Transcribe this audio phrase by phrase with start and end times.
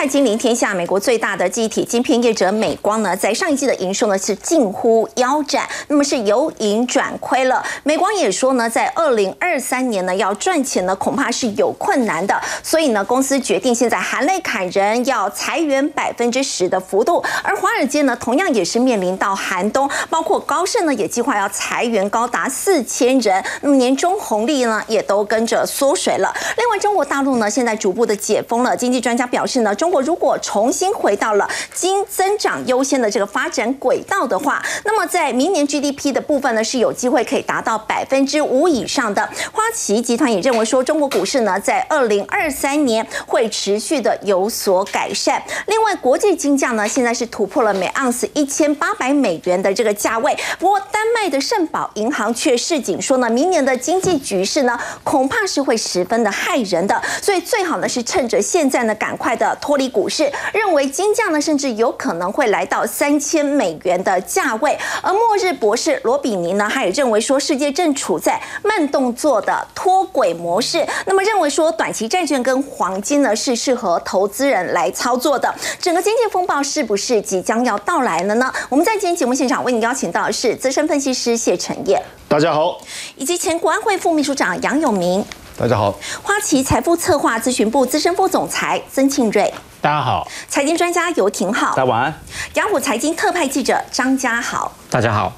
[0.00, 7.62] 快金临天下，美国最大的记忆体晶片业者美光呢，在上一季的营收呢是近乎腰斩，那么是由盈转亏了。
[7.82, 17.22] 美光也说呢，在二零二三年呢要赚钱呢，恐怕是有困难的，所以呢，公司决定现在含泪砍人，要裁员百分之十的幅度。
[17.42, 26.34] 而华尔街呢，同样也是面临到寒冬，包括高盛呢也计划要裁员高达四千人，那么年终红利呢也都跟着缩水了。
[26.56, 39.28] 另外，中国大陆呢现在逐步的解封了，经济专家表示呢，中国如果重新回到了经增长优先的这个发展轨道的话，那么在明年 GDP 的部分呢是有机会可以达到百分之五以上的。
[39.52, 45.42] 花旗集团也认为说，中国股市呢在二零二三年会持续的有所改善。
[45.66, 64.78] 另外，国际金价呢现在是突破了每盎司一千八百美元的这个价位，不过丹麦的圣保银行却示警说呢，明年的经济局势呢恐怕是会十分的害人的，所以最好呢是趁着现在呢赶快的脱离股市，认为金价呢甚至有可能会来到三千美元的价位。
[65.00, 75.50] 而末日博士罗比尼呢，他也认为说世界正处在慢动作的脱轨模式，那么认为说短期债券跟黄金呢是适合投资人来操作的。
[75.80, 78.52] 整个经济风暴是不是即将要到来了呢？
[78.68, 82.78] 我们在今天节目现场为你邀请到的是资深分析师谢承业，大家好，
[83.16, 85.24] 以及前国安会副秘书长杨永明，
[85.56, 92.14] 大家好，花旗财富策划咨询部资深副总裁曾庆瑞，大家好，财经专家游廷浩，大家晚安，
[92.52, 95.32] 雅虎财经特派记者张家豪，大家好。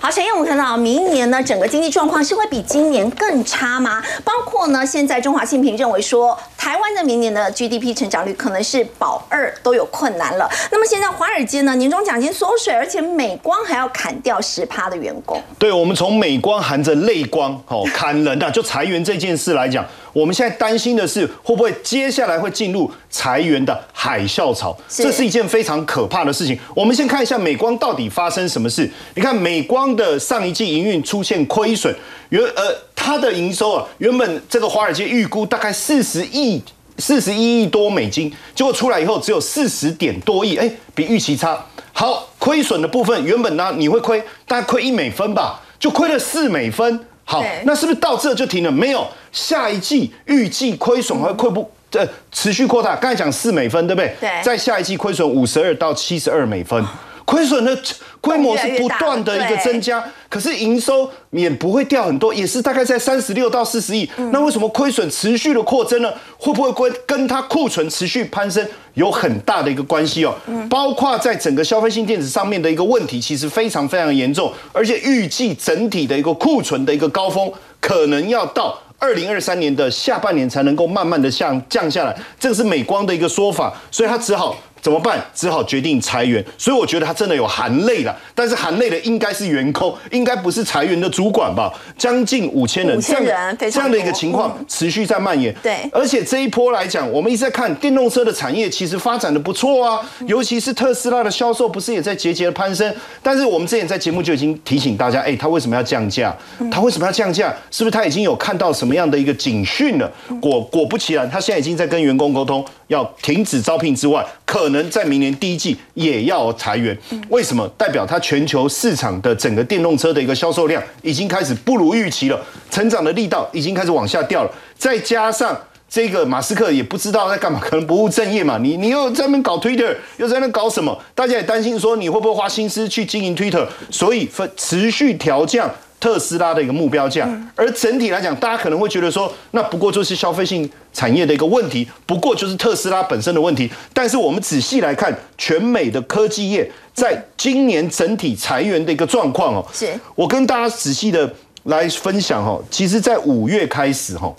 [0.00, 4.02] 好，沈燕，我们看到明年呢，整个经济状况是会比今年更差吗？
[4.22, 10.48] 包括呢，现在中华信评认为说，台湾的明年的 GDP 成长率可能是保二都有困难了。
[10.70, 15.42] 那么现在华尔街呢，年终奖金缩水，而且美光还要砍掉十趴的员工。
[15.58, 19.84] 对，我们从美光含着泪光哦砍人啊，就裁员这件事来讲，
[20.18, 26.58] 我们现在担心的是会不会接下来会进入裁员的海啸潮，这是一件非常可怕的事情。
[26.74, 28.90] 我们先看一下美光到底发生什么事。
[29.14, 31.94] 你看美光的上一季营运出现亏损，
[32.30, 36.60] 原呃它的营收啊，原本这个华尔街预估大概四十亿。
[37.00, 41.64] 四十一亿多美金，结果出来以后只有四十点多亿，哎，比预期差。
[41.92, 46.98] 好，亏损的部分原本呢你会亏大概亏一美分吧，就亏了四美分。
[47.30, 48.72] 好，那是不是到这就停了？
[48.72, 52.96] 没有，下一季预计亏损会亏不呃持续扩大。
[52.96, 54.14] 刚才讲四美分对不对？
[54.18, 54.30] 对。
[54.42, 56.82] 在下一季亏损五十二到七十二美分。
[57.28, 57.78] 亏损的
[58.22, 64.08] 规模是不断的一个增加，可是营收也不会掉很多，也是大概在三十六到四十亿。
[64.32, 66.10] 那为什么亏损持续的扩增呢？
[66.38, 70.34] 会不会跟跟它库存持续攀升有很大的一个关系哦？
[70.70, 82.16] 包括在整个消费性电子上面的一个问题，其实非常非常严重，而且预计整体的一个库存的一个高峰，可能要到二零二三年的下半年才能够慢慢的降降下来。
[82.40, 84.56] 这个是美光的一个说法，所以他只好。
[84.80, 85.22] 怎么办？
[85.34, 86.44] 只好决定裁员。
[86.56, 91.72] 所以我觉得他真的有含泪了，但是含泪的应该是员工，应该不是裁员的主管吧？
[91.96, 95.54] 将近五千人，五千人，这样的一个情况持续在蔓延。
[95.62, 102.94] 对，而且这一波来讲，我们一直在看电动车的产业，其实发展的不错啊，尤其是特斯拉的销售不是也在节节的攀升？
[103.22, 106.34] 但是我们之前在节目就已经提醒大家，哎，他为什么要降价？
[106.70, 107.54] 他为什么要降价？
[107.70, 110.10] 是不是他已经有看到什么样的一个警讯了？
[110.40, 116.94] 果果不其然，他现在已经在跟员工沟通，要停止招聘之外，可可能在明年第一季也要裁员。
[117.30, 117.66] 为什么？
[117.78, 122.38] 代表它全球市场的整个电动车的一个销售量已经开始不如预期了，
[122.70, 124.50] 成长的力道已经开始往下掉了。
[124.76, 125.58] 再加上
[125.88, 128.58] 这个马斯克也不知道在干嘛，可能不务正业嘛。
[128.58, 131.00] 你你又在那搞 Twitter，又在那搞什么？
[131.14, 135.70] 大家也担心说你会不会花心思去经营 Twitter，所以持续调降。
[136.00, 143.68] 特斯拉的一个目标价，而整体来讲，大家可能会觉得说，那不过就是消费性产业的一个问题，不过就是特斯拉本身的问题。
[143.92, 151.32] 但是我们仔细来看，全美的科技业在今年整体裁员的一个状况哦，是我跟大家仔细的
[151.64, 152.62] 来分享哦。
[152.70, 154.32] 其实，在五月开始哈，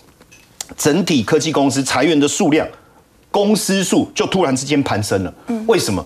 [0.77, 2.65] 整体科技公司裁员的数量，
[3.31, 5.33] 公司数就突然之间攀升了。
[5.47, 6.05] 嗯，为什么？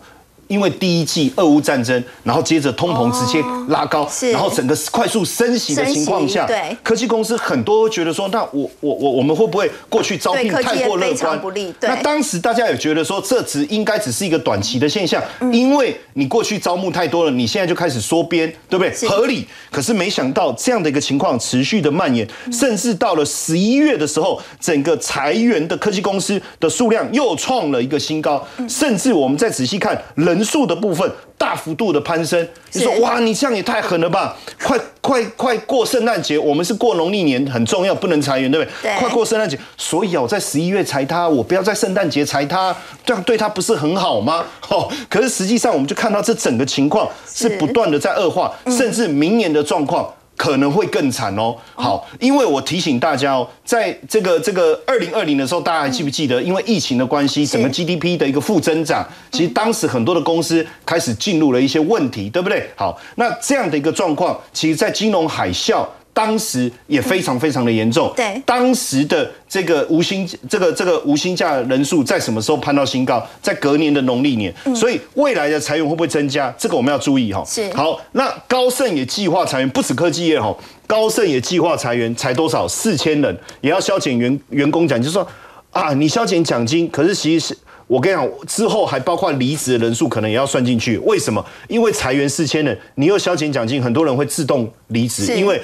[0.53, 11.41] 因为第一季俄乌战争，然后接着通膨直接拉高，然后整个快速升息的情况下，对科技公司很多觉得说，那我我我我们会不会过去招聘太过乐观？
[11.81, 15.19] 那当时大家也觉得说，这只应该只是一个短期的现象，
[15.51, 19.09] 因为你过去招募太多了，你现在就开始缩编，对不对？
[19.09, 19.47] 合理。
[19.71, 30.42] 可是没想到这样的一个情况持续的蔓延，甚至到了十一月的时候，整个裁员的科技公司的数量又创了一个新高，甚至我们再仔细看人。
[30.43, 32.45] 人数的部分大幅度的攀升。
[32.73, 34.35] 你说哇，你这样也太狠了吧！
[34.61, 38.91] 快快快过圣诞节，我们是过农历年很重要，不能裁员，对不对？
[38.91, 38.99] 对。
[38.99, 42.75] 快过圣诞节，所以啊，我在十一月裁他，我不要在圣诞节裁他，
[43.05, 44.43] 这样对他不是很好吗？
[44.67, 50.13] 哦，可是实际上我们就看到这整个情况是不断的在恶化，甚至明年的状况。
[50.35, 51.55] 可能会更惨哦。
[51.75, 56.41] 好，因为我提醒大家哦，在这个这个二零二零的时候，大家还记不记得？
[56.41, 62.69] 因为疫情的关系，整个 GDP 的一个负增长，其实当时很多的公司开始进入了一些问题，对不对？
[62.75, 65.85] 好，那这样的一个状况，其实在金融海啸。
[66.13, 68.13] 当时也非常非常的严重。
[68.15, 73.27] 对，当时的这个无薪这个这个无薪假人数在什么时候攀到新高？
[73.41, 74.53] 在隔年的农历年。
[74.75, 76.53] 所以未来的裁员会不会增加？
[76.55, 77.43] 这个我们要注意哈。
[77.45, 77.67] 是。
[77.73, 80.55] 好，那高盛也计划裁员，不止科技业哈，
[80.85, 82.67] 高盛也计划裁员，裁多少？
[82.67, 85.27] 四千人，也要削减员员工奖，就是说
[85.71, 87.57] 啊，你削减奖金，可是其实是。
[87.87, 90.97] 我跟你讲，之后还包括离职的人数，可能也要算进去。
[90.99, 91.43] 为什么？
[91.67, 95.59] 因为裁员四千人，你又削减奖金，很多人会自动离职，因为。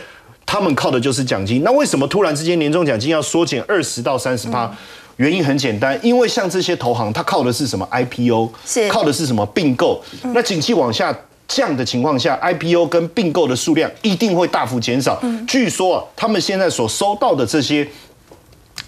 [0.49, 4.67] 他们靠的就是奖金，那为什么突然之间年终奖金要缩减二十到三十趴？
[5.17, 10.01] 原因很简单，因为像这些投行，它靠的是什么 IPO，是靠的是什么并购。
[10.33, 11.15] 那景气往下
[11.47, 15.21] 降的情况下，IPO 跟并购的数量一定会大幅减少。
[15.47, 17.87] 据说他们现在所收到的这些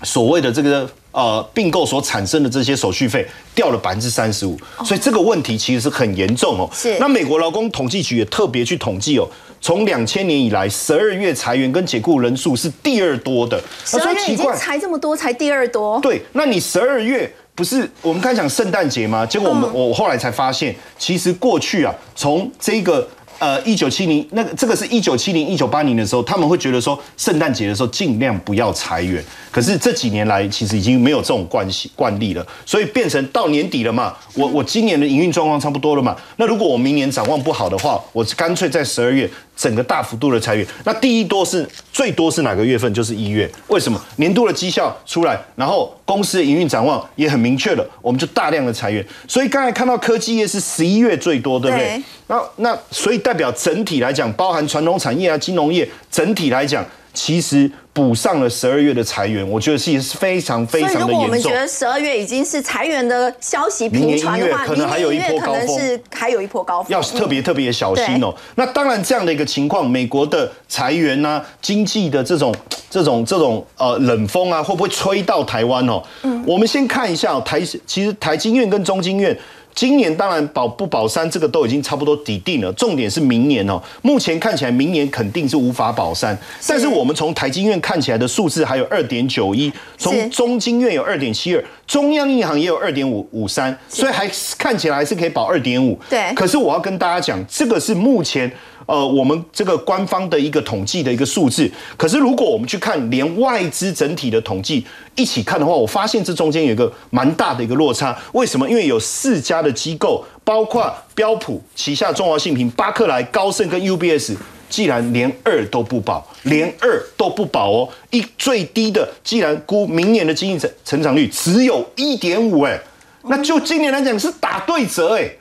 [0.02, 0.90] 所谓的这个。
[1.14, 6.70] 呃，并购所产生的这些手续费掉了百分之三十五，所以这个问题其实是很严重哦。
[6.74, 6.98] 是。
[7.00, 9.28] 那美国劳工统计局也特别去统计哦，
[9.62, 13.62] 从两千年以来，十二月裁员跟解雇人数是第二多的。
[13.86, 16.00] 十二月已经裁这么多，才第二多。
[16.02, 19.26] 对，那你十二月不是我们刚讲圣诞节吗？
[19.26, 23.08] 结果我们我后来才发现，其实过去啊，从这个。
[23.42, 29.24] 呃，一九七零那个这个是一九七零一九八零的时候，他们会觉得说圣诞节的时候尽量不要裁员。
[29.50, 36.16] 可是这几年来，其实已经没有这种惯习惯例了，所以变成到年底了嘛，我我今年的营运状况差不多了嘛。
[36.38, 39.28] 那如果我明年展望不好的话，我干脆在十二月
[39.62, 40.66] 整个大幅度的裁员。
[40.84, 42.92] 那第一多是最多是哪个月份？
[42.92, 43.48] 就是一月。
[43.68, 44.04] 为什么？
[44.16, 49.06] 年度的绩效出来，然后公司的营运展望也很明确了，我们就大量的裁员。
[49.28, 52.02] 所以刚才看到科技业是十一月最多，对不对？
[52.26, 57.72] 那那所以代表整体来讲，包含传统产业啊、金融业，整体来讲，其实。
[57.94, 61.10] 补上了十二月的裁员，我觉得是是非常非常的严重。
[61.10, 68.34] 如果我们觉得十二月已经是裁员的消息频传的话，可能还有一波高峰，是还有一波高峰，要特别特别小心哦。
[68.56, 72.56] 那当然，这样的一个情况，美国的裁员啊，经济的这种
[72.90, 76.02] 这种这种呃冷风啊，会不会吹到台湾哦？
[76.24, 79.38] 嗯，我们先看一下台，其实台经院跟中经院。
[79.74, 82.72] 今年当然保不保三，这个都已经差不多底定了。
[82.74, 86.38] 重点是明年哦，目前看起来明年肯定是无法保三。
[86.68, 95.98] 但是我们从台金院看起来的数字还有二点九一，从中金院有二点七二，中央银行也有二点五五三，所以还看起来还是可以保二点五。
[96.10, 96.34] 对。
[96.36, 98.52] 可是我要跟大家讲，这个是目前。
[98.92, 104.86] 呃，我们这个官方的一个统计的一个数字，可是如果我们去看连外资整体的统计
[105.16, 108.14] 一起看的话，我发现这中间有一个蛮大的一个落差。
[108.34, 108.70] 为什么？
[108.70, 114.36] 因为有四家的机构，包括标普旗下中华信平、巴克莱、高盛跟 UBS，
[114.70, 122.78] 既然连二都不保，连二都不保哦，一最低的既然估明年的经济成成长率只有一点五，哎，
[123.24, 125.32] 那就今年来讲是打对折，哎，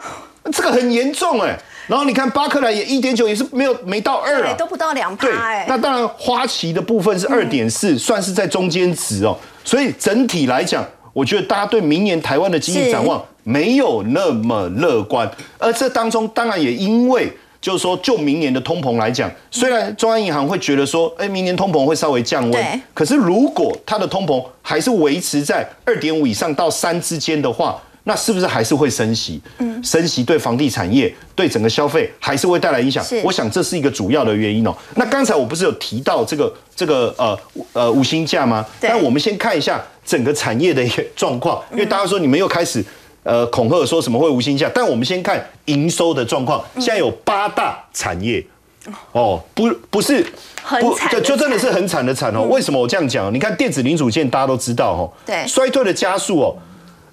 [0.53, 1.59] 这个很严重，哎。
[1.91, 5.67] 然后你看巴克莱也一点九，也是没有没到二啊，都不到两趴哎。
[5.69, 9.37] 那当然花旗的部分是二点四，算是在中间值哦。
[9.65, 15.29] 所以整体来讲，我觉得大家对明年台湾的经济展望没有那么乐观。
[15.59, 17.29] 而这当中当然也因为
[17.61, 27.77] 就是说，就明年的通膨来讲，虽然中央银行会觉得说，哎，明年通膨会稍微降温，可是如果它的通膨还是维持在二点五以上到三之间的话。
[28.05, 29.41] 那是不是还是会升息？
[29.59, 33.05] 嗯，升息对房地产业、对整个消费还是会带来影响。
[33.23, 34.75] 我想这是一个主要的原因哦。
[34.97, 37.39] 那刚才我不是有提到这个这个呃
[37.73, 38.65] 呃五星价吗？
[38.81, 42.83] 那我们先看一下整个产业的一个状况，因为大家说你们又开始
[43.23, 46.65] 呃恐吓说什么会无薪价，但我们先看营收的状况。
[46.77, 48.45] 现在有八大产业
[49.13, 50.25] 哦，不不是
[50.63, 52.43] 很惨，就真的是很惨的惨哦。
[52.51, 53.33] 为什么我这样讲？
[53.33, 56.57] 你看电子零组件大家都知道哦，对，衰退的加速哦。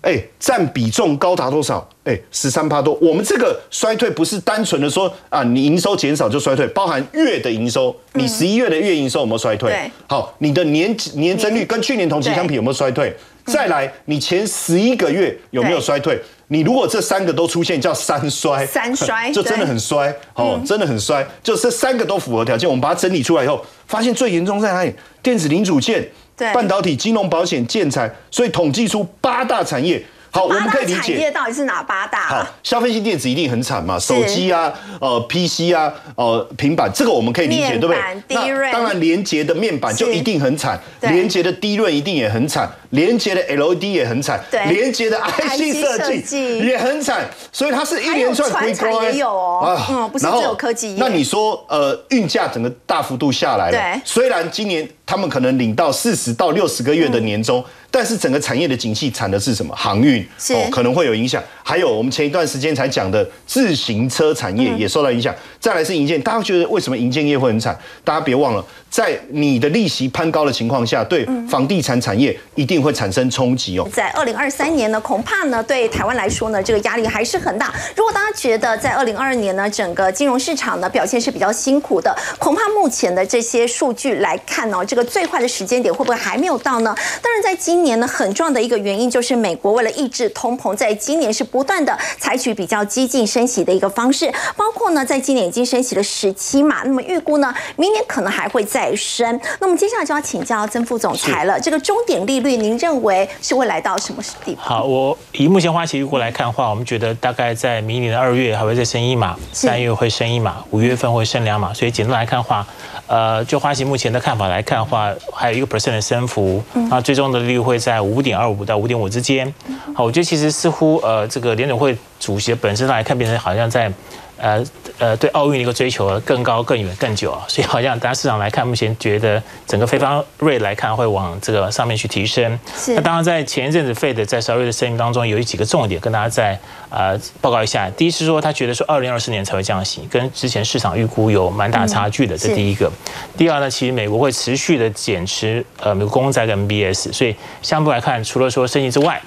[0.02, 1.88] 哎，占比重高达多少？
[2.04, 2.94] 哎，十三趴多。
[3.02, 9.92] 我们这个衰退不是单纯的说啊，你营收减少就衰退，包含月的营收，你十一月的月营收有没有衰退？
[10.08, 13.14] 好，你的年年增率跟去年同期相比有没有衰退？
[13.46, 16.22] 再来，你前十一个月有没有衰退？
[16.50, 18.66] 你如果这三个都出现，叫三衰。
[18.66, 21.26] 三 衰就真的很衰哦，真的很衰。
[21.44, 24.94] 就这三个都符合条件，我们把它整理出来以后，发现最严重在哪里？
[25.22, 26.08] 电子零组件。
[26.38, 31.00] 半导体、金融、保险、建材，所以统计出八大产业好，我们可以理解。
[31.00, 32.28] 产业到底是哪八大？
[32.28, 37.98] 好，消费性电子一定很惨嘛，手机啊，呃，PC 啊，呃，平板，这个我们可以理解，对不对？
[38.30, 49.04] 那当然，连接的面板就一定很惨，连接的低润一定也很惨，连接的 LED 也很惨，连接的 IC 设计也很惨，所以它是一连串亏光。
[49.06, 57.64] 也有哦，嗯，不是只有科技那你说，呃，运价整个大幅度下来了，对，虽然今年他们可能领到四十到六十个月的年终。
[57.98, 59.76] 但是整个产业的景气惨的是什么？
[59.76, 61.44] 航运哦，可能会有影响。
[61.64, 65.34] 还有我们前一段时间才讲的自行车产业也受到影响。
[65.60, 67.76] 再来是银建，大家觉得为什么银建业会很惨？
[68.04, 73.90] 大家别忘了，在你的利息攀高的情况下，对房地产产业一定会产生冲击哦。
[73.92, 77.74] 在二零二三年呢，恐怕呢对台湾来说呢，这个压力还是很大。
[77.96, 86.96] 如果大家觉得在二零二二年呢，整个金融市场呢表现是比较辛苦的，恐怕目前的这些数据来看呢，这个最坏的时间点会不会还没有到呢？
[87.22, 99.40] 当然，在今年呢，很重要的一个原因就是美国为了抑制通膨，在今年是不断的采取比较激进升息的一个方式，包括呢，在今年已经升息了十七码，那么预估呢，明年可能还会再升。
[99.60, 104.62] 那么接下来就要请教曾副总裁了，这个终点利率您认为是会来到什么地步？
[104.62, 112.66] 好，我以目前花旗预估来看的话，我们觉得大概在明年的二月还会再升一码，三月会升一码，五月份会升两码，所以简单来看的话。
[113.08, 119.54] 呃，就花旗目前的看法来看的话，还有一个 percent 的升幅，那最终的利率会在五点二五到五点五之间。
[119.94, 123.92] 好，我觉得其实似乎呃，这个联总会主席本身上来看，变成好像在。
[124.38, 124.64] 呃
[125.00, 132.58] 呃，对奥运的一个追求更高、更远、更久啊， 所以好像大家市场来看，目前觉得整个非方瑞来看会往这个上面去提升。
[132.76, 132.96] 是。
[132.96, 137.90] 那当然，在前一阵子费的在十二月的声明当中，有几个重点跟大家再呃报告一下。
[137.92, 142.92] 第一是说，他觉得说二零二四年才会降息，跟之前市场预估有蛮大差距的，这第一个。
[143.38, 149.22] 第二呢，其实美国会持续的减持呃美国公债跟 MBS，所以相对来看，除了说升息之外。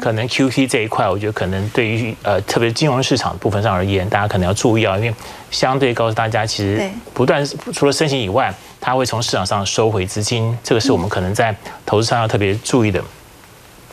[0.00, 5.14] 可能 Q T 这一块，我觉得可能对于呃，特别金融市场部分上而言，大家可能要注意啊，因为
[5.50, 13.02] 相对告诉大家，其实不断除了升息以外，它会从市场上收回资金，这个是我们可能在投资上要特别注意的。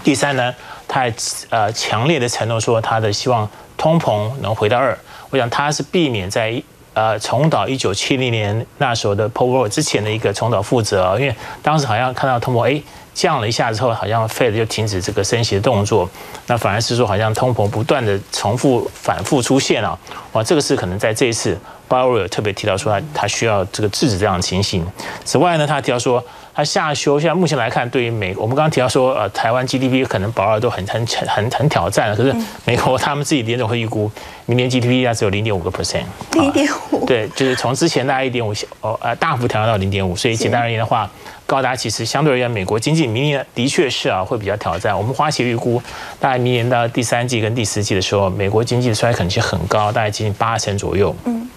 [0.03, 0.53] 第三呢，
[0.88, 1.13] 他还
[1.50, 4.98] 呃强烈的承诺说，他的希望通膨能回到二，
[5.29, 6.62] 我想他是避免在
[6.93, 12.81] 呃重蹈一九七零年那时候的 p o w e r 之前的一个重蹈覆辙，因为当时好像看到通膨哎。
[13.13, 16.10] 降了一下之后，好像 Fed 就停止这个升息的动作，
[16.48, 19.98] 那反而是说好像通膨不断的重复反复出现啊，
[20.32, 24.86] 哇，这个是可能在这一次鲍威尔特别提到说他他需要这个制止这样的情形。
[25.25, 34.12] 此外呢，他提到说他下修，现在目前来看，对于美，我们刚刚提到说呃台湾 GDP 可能保二都很很很很挑战，可是美国他们自己联总会预估
[34.46, 36.03] 明年 GDP 啊只有零点五个 percent，
[36.34, 41.10] 零点五，对，就是从之前大概一点五哦呃大幅调降到零点五，所以简单而言的话。
[41.48, 44.98] 高达其实相对而言，美国经济明年的确是啊会比较挑战。
[44.98, 45.84] 我们花旗预估，
[46.17, 51.13] 大概明年到第三季跟第四季的时候，美国经济的衰退可能性很高，大概接近八成左右。
[51.25, 51.50] 嗯。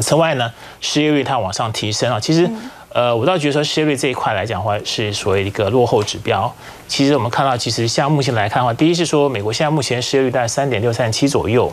[0.00, 0.48] 此外呢，
[0.80, 2.48] 失业率它往上提升啊，其实
[2.94, 6.50] 呃，我倒觉得说失业率这一块来讲的话，是所谓一个落后指标。
[6.86, 11.70] 其实我们看到，其实像目前来看的话，第一是说美国现在目前失业率在三点六、三七左右。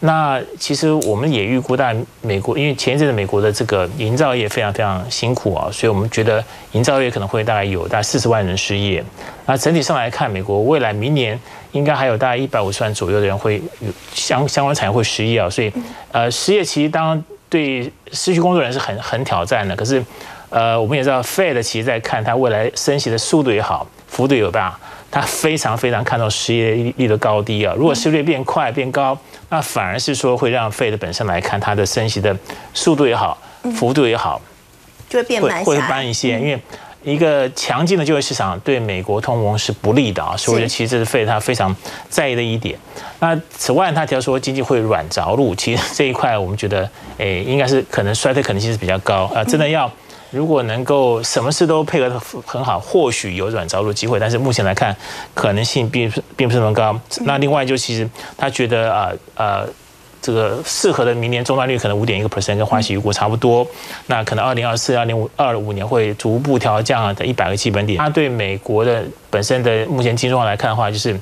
[0.00, 9.04] 那其实我们也预估，在美国，因为前一阵子美国的这个营造业非常非常辛苦啊，所以我们觉得营造业可能会大概有大概四十万人失业。
[9.44, 11.38] 那整体上来看，美国未来明年
[11.72, 15.70] 应该还有大概一百五十万左右的人会有相相关产业会失业啊，所以
[16.12, 19.76] 呃，失业其实当对失去工作人是很很挑战的。
[19.76, 20.02] 可是
[20.52, 24.78] 呃，我们也知道，Fed 其实在看它未来升息的速度也好，幅度也大。
[25.10, 29.16] 它非常非常看重失业率的高低啊，如果失业率变快变高，
[29.50, 32.34] 那反而是说会让费的本身来看它的升息的
[32.72, 33.36] 速度也好，
[33.74, 34.40] 幅度也好，
[35.10, 36.40] 就会变慢会慢一些。
[36.40, 36.58] 因为
[37.02, 41.76] 一个强劲的就业市场对美国通膨是不利的啊，所以其实这是费他非常
[42.08, 42.78] 在意的一点。
[43.20, 49.92] 那此外，他提到说经济会软着陆，其实这一块我们觉得，诶，应该是可能衰退可能性是比较高啊，真的要。
[50.32, 54.96] 如果能够什么事都配合的很好，或许有软着陆机会，但是目前来看，
[55.34, 56.98] 可能性并并不是那么高。
[57.20, 59.68] 那另外就其实他觉得啊呃，
[60.22, 63.66] 这个适合的明年终端率可能五点一个 percent，跟花旗预估差不多。
[64.06, 67.98] 那可能二零二四、二零五二五年会逐步调降的一百个基本点。
[67.98, 71.18] 他对美国的本身的目前经济状况来看的话，就是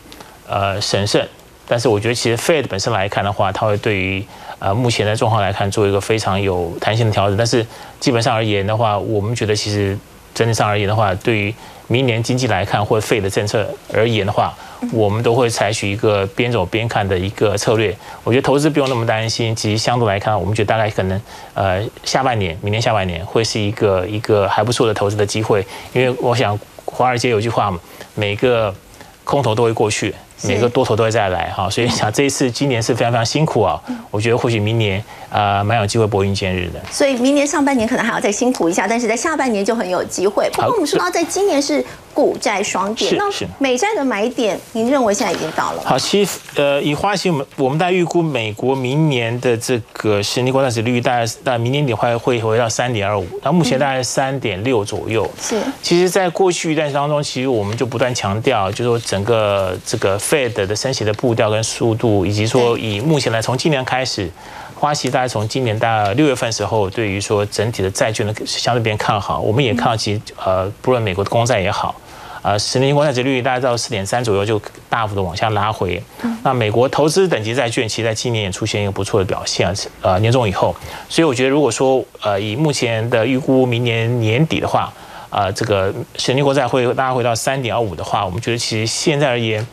[0.49, 1.29] 呃审慎。
[1.70, 4.24] 但是我觉得其实 Fed 本身来看的话，它会对于
[4.58, 7.36] 呃，目前的状况来看，做一个非常有弹性的调整。
[7.36, 7.64] 但是
[8.00, 9.96] 基本上而言的话，我们觉得其实
[10.34, 11.54] 整体上而言的话，对于
[11.86, 14.52] 明年经济来看或者费的政策而言的话，
[14.92, 17.96] 我们都会采取一个边走边看的一个策略。
[18.24, 19.54] 我觉得投资不用那么担心。
[19.54, 21.22] 其实相对来看，我们觉得大概可能
[21.54, 25.64] 呃下半年，明年下半年会是一个一个还不错的投资的机会。
[25.92, 27.78] 因为我想华尔街有句话嘛，
[28.16, 28.74] 每个
[29.22, 30.12] 空头都会过去。
[30.44, 33.80] 每个多头都会再来哈，所以想这一次今年是非常非常辛苦啊，
[34.11, 36.80] 我觉得或许明年呃蛮有机会拨云见日的。
[36.90, 40.49] 所以明年上半年可能还要再辛苦一下，但是在下半年就很有机会。
[40.52, 43.25] 不过我们说到在今年是股债双跌，那
[43.59, 45.83] 美债的买点，您认为现在已经到了？
[45.85, 55.29] 好，其实呃以花旗我们我们大概预估美国明年的这个十年国债利率大概在明年底会会回到三点二五，那目前大概三点六左右。
[55.40, 64.31] 是，其实在过去一段时间当中，其实我们就不断强调，就是说整个这个 Fed 的升息的步调跟速度，以及说以目前来从今年开始，
[64.80, 71.94] 花旗大概从今年大概六月份时候，对于说整体的债券的相对比较看好，我们也看到其实呃，不论美国的公债也好，
[72.40, 74.58] 呃，十年国债殖率大概到四点三左右就
[74.88, 76.02] 大幅的往下拉回。
[76.42, 79.70] 那美国投资等级债券，其实在今年也出现一个不错的表现，
[80.00, 80.75] 呃，年终以后，
[81.10, 84.90] 所以我觉得如果说呃以目前的预估，明年年底的话。
[85.30, 89.64] 啊，这个十年国债会拉回到三点二五的话，我们觉得其实现在而言，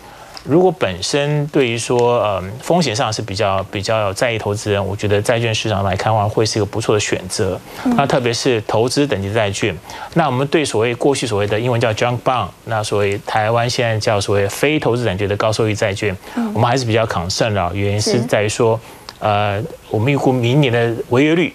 [0.47, 7.59] 如果本身对于说呃风险上是比较比较在意投资人，我觉得债券市场来看的话，会是一个不错的选择。
[7.97, 9.77] 那特别是投资等级债券，
[10.13, 16.15] 那我们对所谓过去所谓的英文叫 junk bond，那所谓台湾现在叫所谓非投资等级的高收益债券，
[16.53, 18.79] 我们还是比较 concern 的，原因是在于说，
[19.19, 21.53] 呃，我们预估明年的违约率。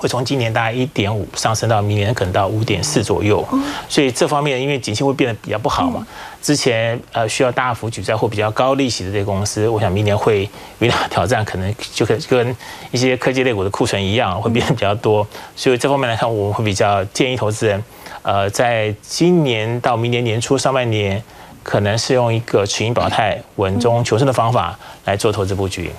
[0.00, 3.44] 会从今年大概一点五上升到明年可能到五点四左右，
[3.88, 6.06] 所以这方面因为景气会变得比较不好嘛，
[6.48, 12.56] 之前呃需要大幅举债或比较高利息的这些公司，我想明年会遇到挑战，可能就跟
[12.90, 15.28] 一些科技类股的库存一样，会变得比较多。
[15.54, 17.84] 所以这方面来看，我们会比较建议投资人，
[18.22, 21.22] 呃，在今年到明年年初上半年，
[21.62, 25.90] 可能是用一个持盈保态、稳中求胜的方法来做投资布局。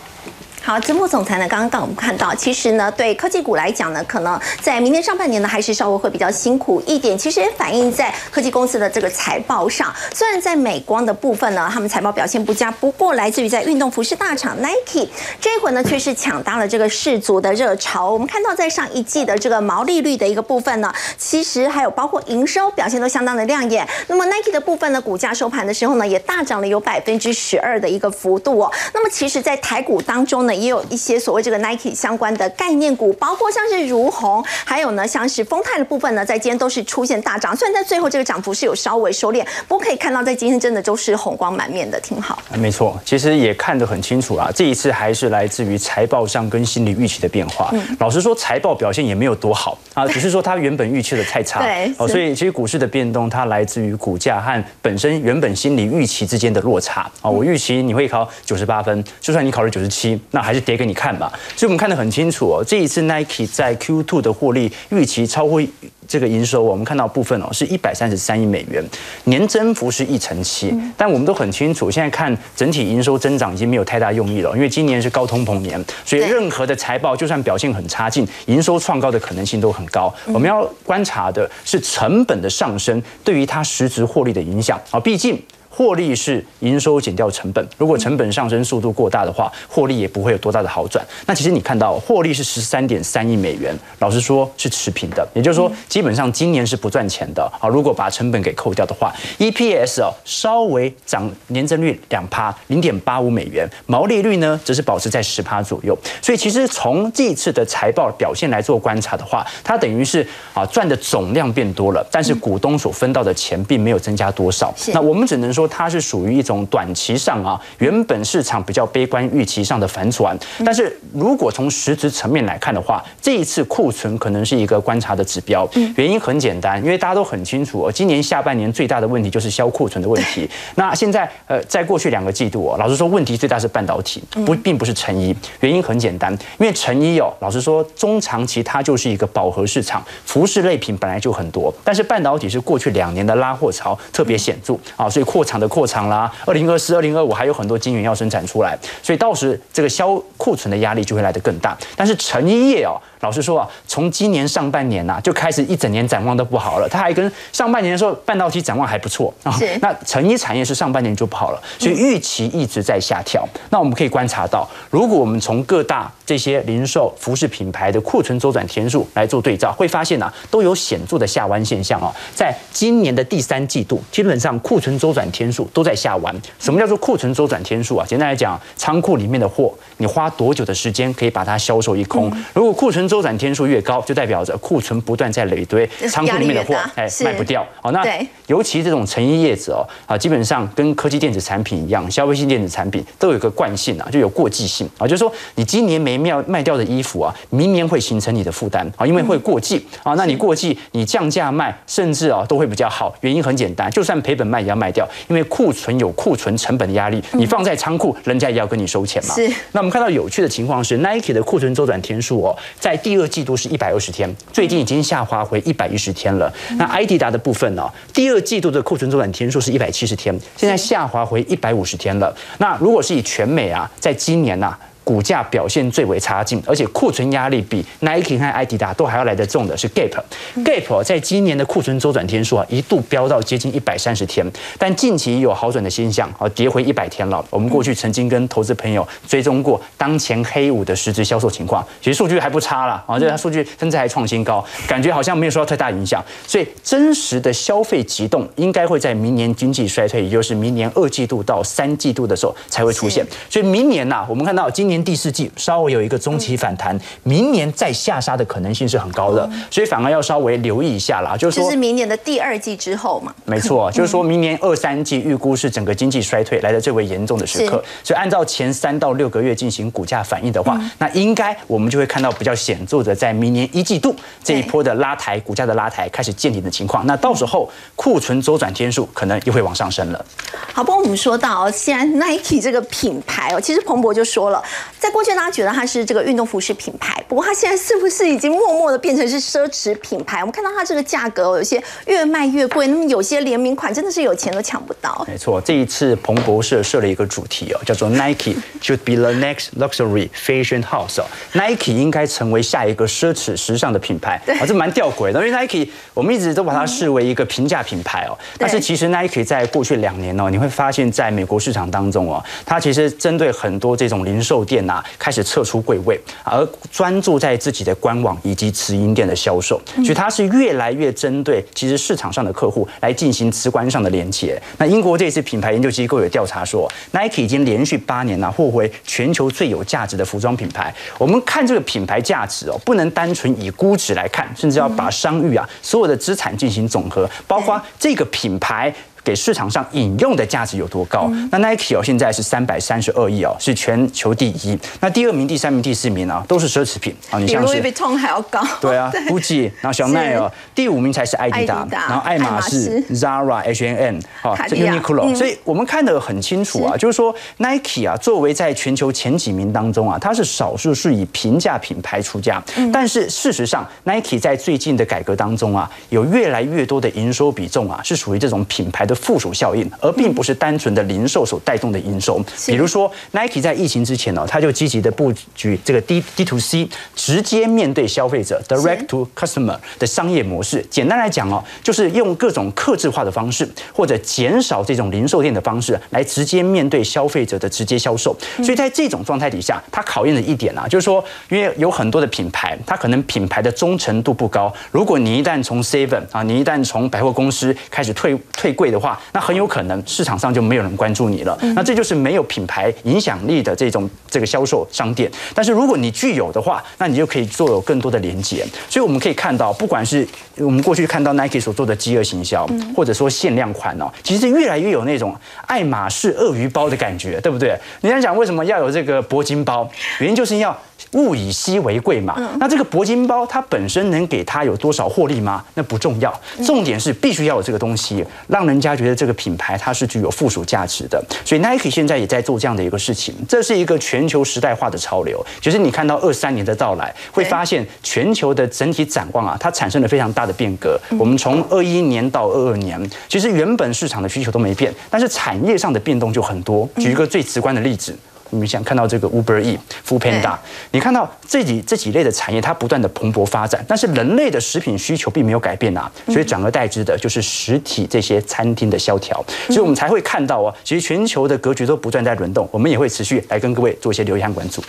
[0.62, 1.48] 好，节目总裁呢？
[1.48, 7.18] 刚刚刚我们看到，其实呢，对科技股来讲呢，可能在明年上半年呢，还是稍微会比较辛苦一点。
[7.18, 9.92] 其实也反映在科技公司的这个财报上。
[10.14, 15.10] 虽然在美光的部分呢，他们财报表现不佳，不过来自于在运动服饰大厂 Nike
[15.42, 18.12] 这一回呢，却是抢搭了这个世足的热潮。
[18.12, 23.88] 我们看到在上一季的这个毛利率的一个部分呢，其实还有包括营收表现都相当的亮眼。
[24.08, 28.72] 那么 Nike 的部分呢，股价收盘的时候呢，也大涨了有百分之十二的一个幅度哦。
[28.94, 37.56] 那么其实，在台股当中呢，也有一些所谓这个 Nike 相关的概念股，包括像是如虹，还有呢像是丰泰的部分呢，在今天都是出现大涨。
[37.56, 42.42] 虽然在最后这个涨幅是有稍微收敛，不过可以看到在今天真的都是红光满面的，挺好。
[42.58, 44.50] 没错，其实也看得很清楚啊。
[44.54, 47.74] 这一次还是来自于财报上跟心理预期的变化。
[48.00, 51.62] 老实说，财报表现也没有多好啊， 只是说它原本预期的太差。
[51.62, 57.30] 对，哦，所以其实股市的变动，它来自于股价和本身原本心理预期之间的落差啊。
[57.30, 61.32] 我预期你会考九十八分，就算你考了九十七，那还是跌给你看吧。
[61.56, 65.62] 所以我们看得很清楚哦，这一次 Nike 在 Q2 的获利预期超过
[66.08, 68.84] 这个营收，我们看到部分哦是一百三十三亿美元，
[69.26, 70.74] 年增幅是一成七。
[70.98, 80.14] 但我们都很清楚，现在看整体营收增长已经没有太大用意了，因为今年是高通膨年，所以任何的财报就算表现很差劲，营收创高的可能性都很高。
[80.28, 85.40] 我们要观察的是成本的上升对于它实质获利的影响啊，毕竟。
[85.80, 91.02] 获利是营收减掉成本，如果成本上升速度过大的话，获利也不会有多大的好转。
[91.26, 97.70] 那其实你看到获利是十三点三亿美元，老实说是持平的，也就是说基本上今年是不赚钱的啊。
[97.70, 105.98] 如果把成本给扣掉的话，EPS 哦稍微涨年增率两趴，零点八五美元，毛利率呢则是保持在十趴左右。
[106.22, 114.76] 所以其实从这次的财报表现来做观察的话，它等于是啊赚的总量变多了，但是股东所分到的钱并没有增加多少。
[114.88, 115.69] 那我们只能说。
[115.70, 125.70] 它是属于一种短期上啊，原本市场比较悲观预期上的反转，但是如果从实质层面来看的话，这一次库存可能是一个观察的指标。
[125.96, 130.50] 原因很简单，因为大家都很清楚，今年下半年最大的问题就是销库存的问题。
[130.76, 135.36] 那现在呃，在过去两个季度哦，老实说，问题最大是半导体，不并不是成衣。
[135.60, 151.78] 原因很简单，因为成衣哦，老实说，中长期它就是一个饱和市场，服饰类品本来就很多，但是半导体是过去两年的拉货潮特别显著啊，所以扩的扩厂啦，二零二四、二零二五还有很多晶圆要生产出来，所以到时这个销库存的压力就会来得更大。
[151.96, 152.96] 但是成衣业哦。
[153.22, 156.88] 老实说啊，从今年上半年呐就开始一整年展望都不好了。
[156.88, 159.58] 它还跟上半年的时候半导体展望还不错啊。
[159.82, 163.44] 那成衣产业是上半年就不好了，所以预期一直在下调。
[163.72, 172.14] 那我们可以观察到，如果我们从各大这些零售服饰品牌的库存周转天数来做对照，会发现呐都有显著的下弯现象哦。
[172.36, 175.40] 在今年的第三季度，基本上库存周转天。
[175.40, 176.36] 天数都在下弯。
[176.60, 178.06] 什么叫做库存周转天数啊？
[178.06, 182.30] 简单来讲，仓库里面的货，你花多久的时间可以把它销售一空？
[182.54, 187.66] 如果库存周转天数越高，就代表着库存不断在累堆，仓库里面的货哎卖不掉。
[187.82, 188.06] 好，那
[188.48, 203.14] 尤其这种成衣业者哦，啊，基本上跟科技电子产品一样，消费性电子产品都有一个惯性啊，就有过季性啊，就是说你今年没卖卖掉的衣服啊，明年会形成你的负担啊，因为会过季啊，那你过季你降价卖，甚至啊都会比较好。
[203.22, 209.34] 原因很简单，就算赔本卖也要卖掉，因为库存有库存成本的压力，你放在仓库，人家也要跟你收钱嘛。
[209.34, 209.48] 是。
[209.72, 216.54] 那我们看到有趣的情况是，Nike 的库存周转天数哦，在第二季度是一百二十天，最近已经下滑回一百一十天了。
[216.78, 222.36] 那艾迪达的部分呢，第二季度的库存周转天数是一百七十天，现在下滑回一百五十天了。
[222.60, 224.78] 那如果是以全美啊，在今年呐。
[225.10, 230.22] 股价表现最为差劲，而且库存压力比 Nike 和艾迪达都还要来得重的是 Gap。
[230.58, 234.46] Gap 在今年的库存周转天数啊，一度飙到接近一百三十天，
[234.78, 237.44] 但近期有好转的现象，啊，跌回一百天了。
[237.50, 246.24] 我们过去曾经跟投资朋友追踪过当前黑五的实质销售情况，其实数据还不差了啊，这数据甚至还创新高，感觉好像没有受到太大影响。
[246.46, 253.26] 所以真实的消费急动应该会在明年经济衰退，也就是明年二季度到三季度的时候才会出现。
[253.50, 254.99] 所以明年呐，我们看到今年。
[255.04, 261.36] 第四季稍微有一个中期反弹，明年再下杀的可能性是很高的，所以反而要稍微留意一下啦。
[261.38, 263.34] 就是说，是明年的第二季之后嘛？
[263.46, 277.06] 没错，就是说明年二三季预估是整个经济衰退来的最为严重的时刻，所以按照前三到六个月进行股价反应的话，那应该我们就会看到比较显著的，在明年一季度这一波的拉抬，股价的拉抬开始见顶的情况。
[277.06, 280.26] 那到时候库存周转天数可能又会往上升了。
[280.74, 284.64] 好，不过我们说到，既然 Nike 这个品牌哦，其实彭博就说了。
[285.00, 290.40] 在过去，大家觉得它是这个运动服饰品牌，不过它现在是不是已经默默的变成是奢侈品牌？
[290.40, 295.24] 我们看到它这个价格，有些越卖越贵，那么有些联名款真的是有钱都抢不到。
[295.28, 301.22] 没错，这一次彭博社设了一个主题哦，叫做 Nike should be the next luxury fashion house。
[301.54, 314.80] Nike 应该成为下一个奢侈时尚的品牌啊，这蛮吊诡的，因为 Nike 我们一直都把它视为一个平价品牌哦， 但是其实 Nike 在过去两年哦，你会发现在美国市场当中哦，它其实针对很多这种零售店。
[314.90, 324.60] 啊，开始撤出柜位，而专注在自己的官网以及直营店的销售，所以它是越来越针对其实市场上的客户来进行直观上的连接。
[324.78, 330.92] 那英国这次品牌研究机构有调查说，Nike 已经连续八年呢获回全球最有价值的服装品牌。
[331.20, 338.92] 我们看这个品牌价值哦，不能单纯以估值来看，甚至要把商誉啊所有的资产进行总和，包括这个品牌。
[339.30, 341.30] 给市场上引用的价值有多高？
[341.52, 344.76] 那 Nike 哦，现在是三百三十二亿哦，是全球第一。
[345.00, 347.38] 那第二名、第三名、第四名呢，都是奢侈品啊。
[347.38, 348.60] 你像是 Louis Vuitton 还要高。
[348.82, 355.36] 对啊， GUCCI，然后小奈哦，第五名才是艾迪达，然后爱马仕、Zara、H&M，好，这 Uniqlo。
[355.36, 362.60] 所以我们看得很清楚啊，就是说 Nike 啊，作为在全球前几名当中啊，它是少数是以平价品牌出价。
[362.92, 369.06] 但是事实上，Nike 在最近的改革当中啊，有越来越多的营收比重啊，是属于这种品牌。
[369.10, 372.44] 的附属效应，而并不是单纯的零售所带动的营收。
[372.68, 380.86] 比如说，Nike 在疫情之前呢，它就积极的布局这个 D D to C，直接面对消费者 Direct to Customer 的商业模式。
[380.90, 388.38] 简单来讲哦，就是用各种克制化的方式，或者减少这种零售店的方式，来直接面对消费者的直接销售。
[388.64, 394.72] 所以在这种状态底下，它考验的一点啊，就是说，因为有很多的品牌，它可能品牌的忠诚度不高。
[394.92, 399.00] 如果你一旦从 Seven 啊，你一旦从百货公司开始退退柜的。
[399.00, 401.58] 话，那很有可能市场上就没有人关注你了。
[401.76, 405.32] 那这就是没有品牌影响力的这种这个销售商店。
[405.54, 408.66] 但是如果你具有的话，那你就可以做有更多的连接。
[408.90, 417.78] 所以我们可以看到，不管是我们过去看到 Nike 所做的饥饿行销，或者说限量款哦，其实越来越有那种爱马仕鳄鱼包的感觉，对不对？
[418.02, 419.90] 你想讲为什么要有这个铂金包？
[420.20, 420.78] 原因就是要。
[421.14, 425.64] 物以稀为贵嘛，那这个铂金包它本身能给它有多少获利吗？
[425.74, 426.34] 那不重要，
[426.66, 431.24] 重点是必须要有这个东西，让人家觉得这个品牌它是具有附属价值的。
[431.44, 435.44] 所以 Nike 现在也在做这样的一个事情，这是一个全球时代化的潮流。
[435.62, 441.00] 其实你看到二三年的到来，会发现全球的整体展望啊，它产生了非常大的变革。
[441.18, 446.88] 我们从二一年到二二年，其实原本市场的需求都没变，但是产业上的变动就很多。
[446.98, 448.16] 举一个最直观的例子。
[448.52, 450.56] 你们想看到这个 Uber E、f o o Panda，
[450.92, 464.82] 你看到这几这几类的产业，它不断的蓬勃发展，但是人类的食品需求并没有改变啊，所以转而代之的就是实体这些餐厅的萧条，所以我们才会看到啊，其实全球的格局都不断在轮动，我们也会持续来跟各位做一些留言和关注。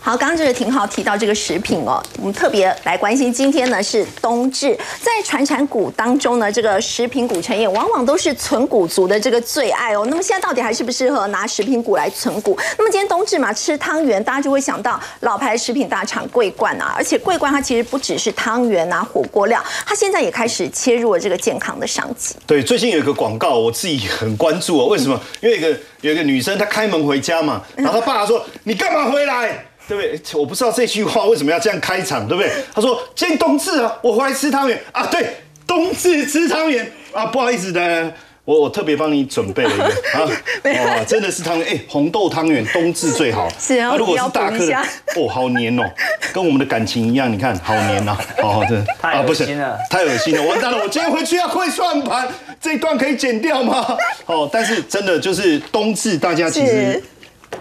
[0.00, 10.04] 好，刚刚就是挺好提到这个食品哦，我们特别来关心，今天呢是冬至，在传产股当中呢，这个食品股成也往往都是存股族的这个最爱哦。
[10.10, 12.58] 那么现在到底还适不适合拿食品股来存股？
[12.76, 22.34] 那么今天冬至嘛，吃汤圆，大家就会想到老牌食品大厂桂冠啊，而且桂冠它其实不只是汤圆啊、火锅料，它现在也开始切入了这个健康的商机。
[22.44, 24.86] 对，最近有一个广告，我自己很关注哦。
[24.86, 25.20] 为什么？
[25.40, 25.68] 因为一个
[26.00, 30.20] 有一个女生，她开门回家嘛，然后她爸爸说：“你干嘛回来？”对不对？
[30.40, 32.50] 我不知道这句话为什么要这样开场，对不对？
[32.74, 35.36] 他说：“今天冬至啊，我回来吃汤圆啊。”对，
[35.68, 38.12] 冬至吃汤圆啊，不好意思的。
[38.48, 39.84] 我我特别帮你准备了一个
[40.18, 40.24] 啊，
[40.96, 43.46] 哇，真的是汤圆，哎，红豆汤圆，冬至最好。
[43.60, 44.74] 是啊，如果是大颗的，
[45.16, 45.82] 哦，好黏哦，
[46.32, 52.26] 跟我们的感情一样，你看，好黏呐， 好的啊，不行了，太恶心了，完蛋了，我今天回去要会算盘，
[52.58, 53.86] 这一段可以剪掉吗？
[54.24, 57.02] 哦，但是真的就是冬至，大家其实。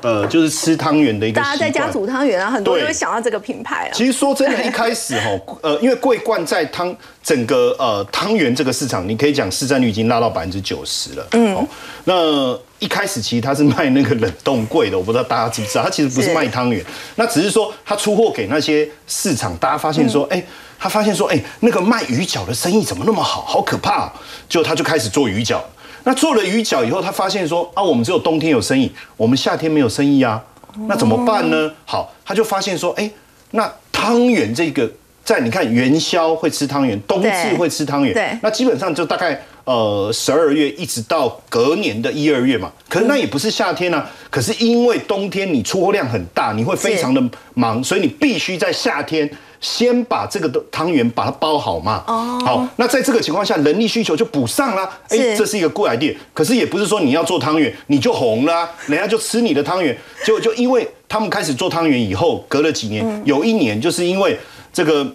[0.01, 3.91] 呃，就是吃汤圆的一个大家在家煮汤圆啊，很多人会想到这个品牌啊。
[3.93, 5.29] 其实说真的，一开始哈，
[5.61, 11.27] 呃，因为桂冠在汤整个呃汤圆这个市场，你可以讲市占率已经拉到百分之九十了。
[11.31, 11.67] 嗯，
[12.03, 16.83] 那一开始其实它是卖那个冷冻柜的，我不知道大家知不知道，它其实不是卖汤圆，
[17.15, 20.43] 那只是说它出货给那些市场，大家发现说，哎，
[20.77, 24.13] 他发现说，哎，那个卖鱼饺的生意怎么那么好，好可怕，
[24.47, 25.59] 就他就开始做鱼饺。
[26.07, 30.41] 那做了鱼饺以后，他发现说啊，我们只有冬天有生意，我们夏天没有生意啊，
[30.87, 31.69] 那怎么办呢？
[31.83, 33.11] 好，他就发现说，哎，
[33.51, 34.89] 那汤圆这个，
[35.25, 47.21] 在你看元宵会吃汤圆，冬至会吃汤圆，对，那基本上就大概呃十二月一直到隔年的一二月嘛，可是那也不是夏天啊，可是因为冬天你出货量很大，你会非常的
[47.53, 49.29] 忙，所以你必须在夏天。
[49.59, 56.15] 先把这个的汤圆把它包好嘛，哦，好，那在这个情况下，人力需求就补上啦，哎，这是一个 good idea。
[56.33, 59.97] 可是也不是说你要做汤圆你就红了，人家就吃你的汤圆。
[60.23, 64.37] 结果就因为他们开始做汤圆以后，隔了几年，有一年就是因为
[64.71, 65.05] 这个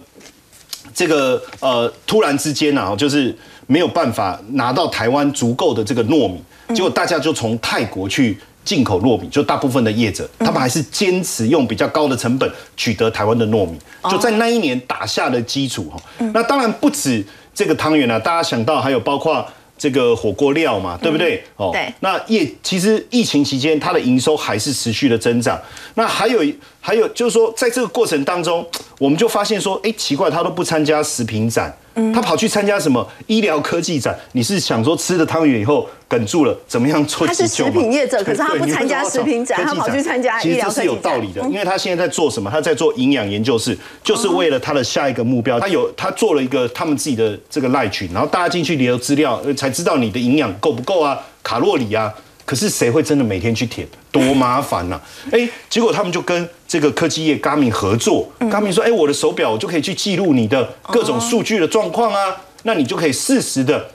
[0.93, 3.35] 这个呃突然之间啊，就是
[3.67, 6.43] 没有办法拿到台湾足够的这个糯米，
[6.75, 8.37] 结果大家就从泰国去。
[8.63, 13.77] 进口糯米，就大部分的业者，他们还是坚持用比较高的成本取得台湾的糯米，
[14.09, 16.01] 就在那一年打下了基础哈。
[16.33, 19.45] 那当然不止这个汤圆啊，大家想到还有包括
[19.77, 21.43] 这个火锅料嘛，对不对？
[21.57, 21.93] 哦，对。
[21.99, 25.59] 那业其实疫情期间它的营收还是持续的增长。
[25.95, 26.41] 那还有
[26.85, 28.65] 还有就是说，在这个过程当中，
[28.99, 31.73] 我们就发现说，哎，奇怪，他都不参加食品展。
[32.13, 34.13] 他跑去参加什么医疗科技展？
[34.33, 40.75] 你是想说吃了汤圆以后哽住了，怎么样做急救他是食品业者，可是他不参加食品展，他跑去参加医疗科技展。
[40.75, 42.51] 其实是有道理的，因为他现在在做什么？
[42.51, 45.57] 他在做营养研究室，就是为了他的下一个目标。
[45.59, 52.13] 他有他做了一个他们自己的这个赖群，然后大家进去留资料，才知道你的营养够不够啊，卡路里啊。
[52.45, 53.87] 可是谁会真的每天去舔？
[54.11, 54.99] 多麻烦呐！
[55.31, 63.89] 哎，结果他们就跟这个科技业 Garmin 合作，Garmin 说：“哎，我的手表我就可以去记录你的各种数据的状况啊，那你就可以适时的，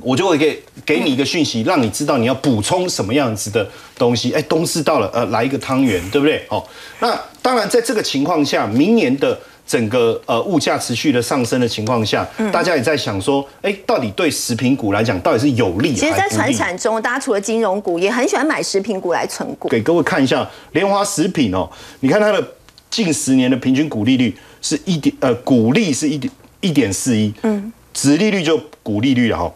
[0.00, 4.32] 我就会给给你一个讯息，让你知道你要补充什么样子的东西。
[4.32, 6.44] 哎，冬至到了，呃，来一个汤圆，对不对？
[6.48, 6.64] 哦，
[7.00, 9.38] 那当然在这个情况下，明年的。
[9.66, 19.68] 整个呃物价持续的上升的情况下，大家也在想说，哎，到底对食品股来讲，到底是有利其实，在传产中，大家除了金融股，也很喜欢买食品股来存股。
[19.68, 21.68] 给各位看一下莲花食品哦，
[22.00, 22.52] 你看它的
[22.88, 29.52] 近十年的平均股利率是一点呃，股利是一点一点四一，嗯，殖利率就股利率哈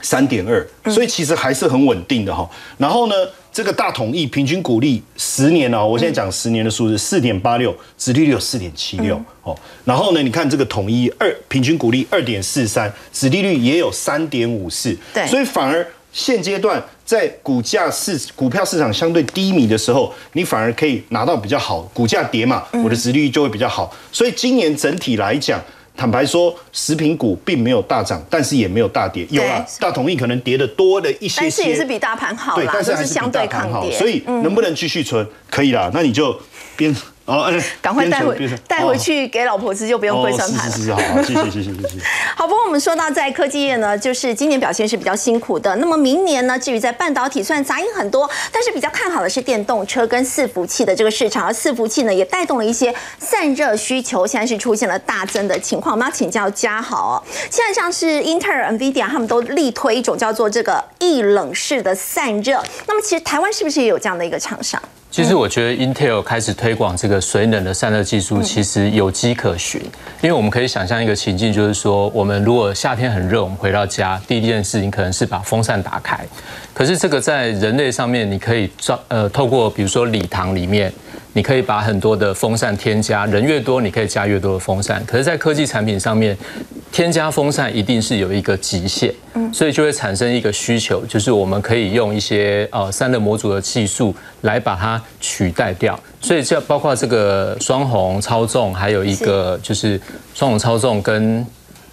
[0.00, 2.48] 三点二，所以其实还是很稳定的哈。
[2.78, 3.14] 然后呢？
[3.52, 9.54] 这个大统一平均股利十年哦，我现在讲十年的数字四点八六，殖利率有四点七六哦。
[9.84, 14.96] 然后呢，你看这个统一二平均股利二点四三，殖利率也有三点五四。
[15.12, 23.94] 对，所以反而现阶段在股价市股票市场相对低迷的时候，你反而可以拿到比较好，股价跌嘛，我的殖利率就会比较好。
[24.10, 25.62] 所以今年整体来讲。
[25.94, 29.26] 坦白说，食品股并没有大涨，但是也没有大跌。
[29.30, 33.96] 有啊，大同意可能跌的多了一些，些但是也是比大盘好，对，但是还是相对抗跌。
[33.96, 35.26] 所以能不能继续存？
[35.50, 36.36] 可以啦，那你就
[36.76, 40.72] 边哦，哎，赶快带回带回去给老婆吃，就不用跪哦算盘了。
[40.72, 41.98] 是是是，好，好谢谢谢谢谢谢。
[42.34, 45.76] 好，不过我们说到在科技业呢，就是今年表现是比较辛苦的。
[45.76, 55.94] 那么明年呢，至于在半导体，虽然杂音很多，但是比较看好的是电动车跟伺服器的这个市场，而伺服器呢也带动了一些散热需求，现在是出现了大增的情况。
[55.94, 62.60] 我们要请教嘉豪哦，现在像是英特尔、NVIDIA 他们都力推一种叫做这个液冷式的散热。
[62.88, 64.82] 那么其实台湾是不是也有这样的一个厂商？
[65.12, 69.78] 其实我觉得 Intel 开始推广这个水冷的散热技术，其实有迹可循。
[70.22, 76.18] 因为我们可以想象一个情境，就是说，我们如果夏天很热，我们回到家第一件事情可能是把风扇打开。
[76.72, 80.90] 可是这个在人类上面，你可以照呃透过比如说礼堂里面，
[81.34, 85.02] 你可以把很多的风扇添加，人越多你可以加越多的风扇。
[85.06, 86.36] 可是，在科技产品上面，
[86.90, 89.12] 添加风扇一定是有一个极限，
[89.52, 95.98] 所以就会产生一个需求，就是我们可以用一些呃散热模组的技术来把它取代掉。
[96.20, 100.00] 所以这包括这个双红操纵，还有一个就是
[100.34, 101.44] 双红操纵跟。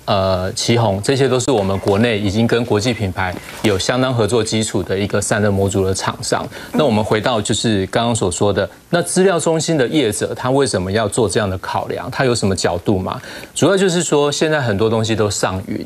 [0.10, 6.44] 呃，旗宏这些都是我们国内已经跟国际品牌有相当合作基础的一个散热模组的厂商。
[6.74, 12.10] 那我们回到就是刚刚所说的，那资料中心的业者他为什么要做这样的考量？
[12.10, 13.22] 他有什么角度吗？
[13.54, 15.86] 主要就是说，现在很多东西都上云，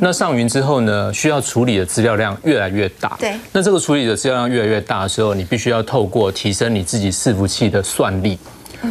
[0.00, 3.16] 那上云之后呢，需要处理的资料量越来越大。
[3.20, 8.36] 对那这个处理的资料量越来越大的时候，你必须要透过提升你自己伺服器的算力。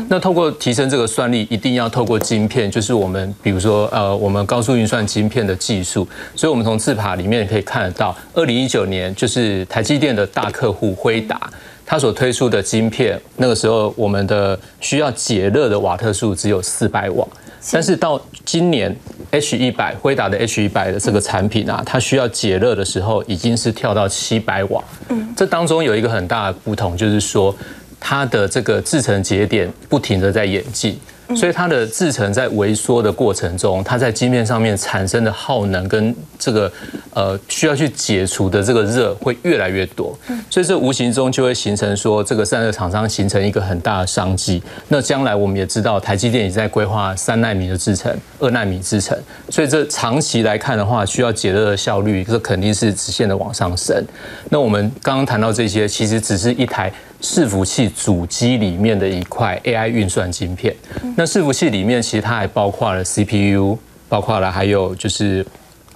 [0.07, 6.07] 那透过提升这个算力，一定要透过晶片，就是我们比如说呃，我们高速运算晶片的技术。
[6.35, 11.49] 所以，我们从字卡里面可以看得到，二零一九年就是台积电的大客户辉达，
[11.85, 17.27] 它所推出的晶片，那个时候我们的需要解热的瓦特数只有四百瓦，
[17.71, 18.95] 但是到今年
[19.31, 24.83] H 一百辉达的 H 一百的这个产品啊，它需要解热的时候已经是跳到七百瓦。
[25.09, 27.55] 嗯，这当中有一个很大的不同，就是说。
[27.99, 30.97] 它的这个制程节点不停的在演进，
[31.35, 36.71] 所以它的制程在萎缩的过程中，它在晶片上面产生的耗能跟这个
[37.13, 40.17] 呃需要去解除的这个热会越来越多，
[40.49, 44.63] 所以这无形中就会形成说这个散热厂商形成一个很大的商机。
[44.87, 49.17] 那将来我们也知道，台积电也在规划三纳米的制程、二纳米制程，
[49.49, 54.03] 所以这长期来看的话，需要解热的效率这肯定是直线的往上升。
[54.49, 56.91] 那我们刚刚谈到这些，其实只是一台。
[57.21, 60.75] 伺服器主机里面的一块 AI 运算晶片，
[61.15, 63.77] 那伺服器里面其实它还包括了 CPU，
[64.07, 65.45] 包括了还有就是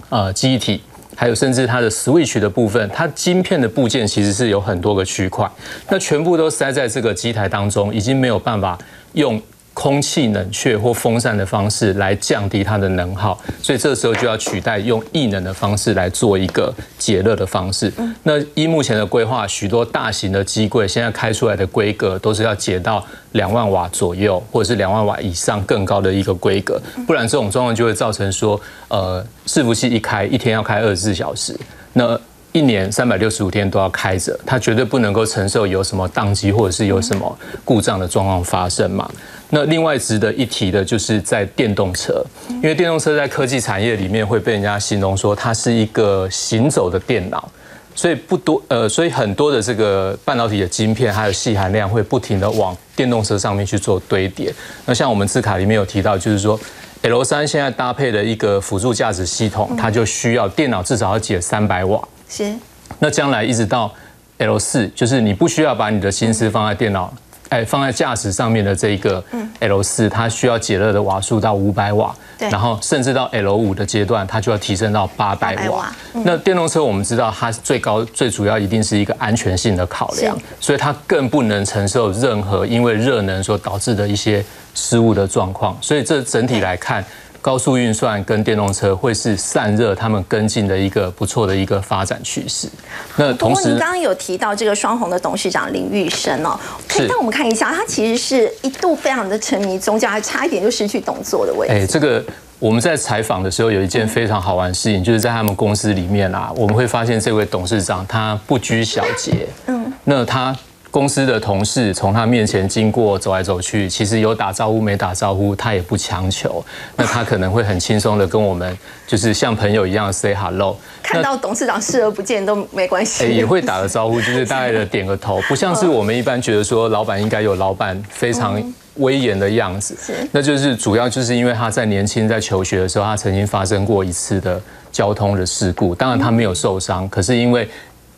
[0.10, 0.82] 呃机体，
[1.16, 5.50] 还有甚至它的 Switch 的部分，它晶片的部件其实是有很多个区块，
[5.90, 8.78] 那全部都塞在这个机台当中，已经没有办法
[9.14, 9.42] 用。
[9.74, 17.92] 空气冷却或风扇的方式来降低它的能耗，所以这时候就要取代用异能的方式来做一个解热的方式。
[18.24, 28.60] 那依目前的规划，许多大型的机柜现在开出来的规格都是要解到两万瓦左右，或者是两万瓦以上更高的一个规格，不然这种状况就会造成说，
[28.90, 31.60] 呃，伺服器一开一天要开二十四小时，
[31.94, 32.20] 那。
[32.54, 39.10] 一年三百六十五天都要开着，它绝对不能够承受有什么宕机或者是有什么故障的状况发生嘛。
[39.50, 47.52] 那另外值得一提的就是在电动车，因为电动车在科技产业里面会被人家形容说它是一个行走的电脑，
[47.96, 54.54] 所以不多呃，所以很多的这个半导体的晶片还有细含量会不停的往电动车上面去做堆叠。
[54.86, 56.60] 那像我们字卡里面有提到，就是说
[57.02, 62.00] L 三现在搭配的一个辅助驾驶系统，它就需要电脑至少要解三百瓦。
[62.36, 62.52] 是，
[62.98, 63.94] 那将来一直到
[64.40, 67.14] L 四，就是你不需要把你的心思放在电脑，
[67.50, 69.24] 哎，放在驾驶上面的这一个
[69.60, 75.96] L 四，它需要解热的瓦数到五百瓦，对，然后甚至到 L 五的阶段，它就要提升到八百瓦。
[76.26, 84.44] 那电动车我们知道，它最高最主要一定是一个安全性的考量，所以它更不能承受任何因为热能所导致的一些
[84.74, 85.78] 失误的状况。
[85.80, 87.06] 所以这整体来看。
[87.44, 92.70] 高速运算跟电动车会是散热他们跟进的一个不错的一个发展趋势。
[93.18, 101.74] 那同时，您刚刚有提到这个双红的董事长林玉生哦，可以让我们看一下，他其实是一度非常的沉迷宗教，还差一点就失去董座的位置。
[101.74, 102.24] 哎，这个
[102.60, 110.56] 我们在采访的时候有一件非常好玩的事情，就是在他们公司里面啊，我们会发现这位董事长他不拘小节，嗯，那他。
[110.94, 116.64] 公司的同事从他面前经过，走来走去，其实有打招呼没打招呼，他也不强求。
[116.96, 118.78] 那他可能会很轻松的跟我们，
[119.08, 120.78] 就是像朋友一样 say hello。
[121.02, 123.28] 看到董事长视而不见都没关系。
[123.28, 128.62] 也会打个招呼，就是大概的点个头，不像是我们一般觉得说老板应该有老板非常
[128.98, 129.98] 威严的样子。
[130.32, 137.68] 那就是主要就是因为他在年轻在求学的时候，他曾经发生过一次的交通的事故，当然他没有受伤，可是因为。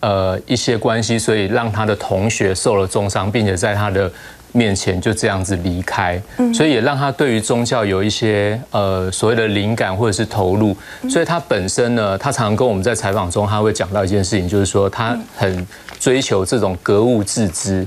[0.01, 4.11] 呃，一些关系，所以让他的同学受了重伤，并且在他的
[4.51, 6.21] 面前就这样子离开，
[6.53, 10.75] 所以也让他对于宗教有一些呃所谓的灵感或者是投入。
[11.09, 15.67] 所以他本身呢，他常常跟我们在采访中，他会讲到一件事情，就是说他很
[15.99, 17.85] 追求这种格物致知，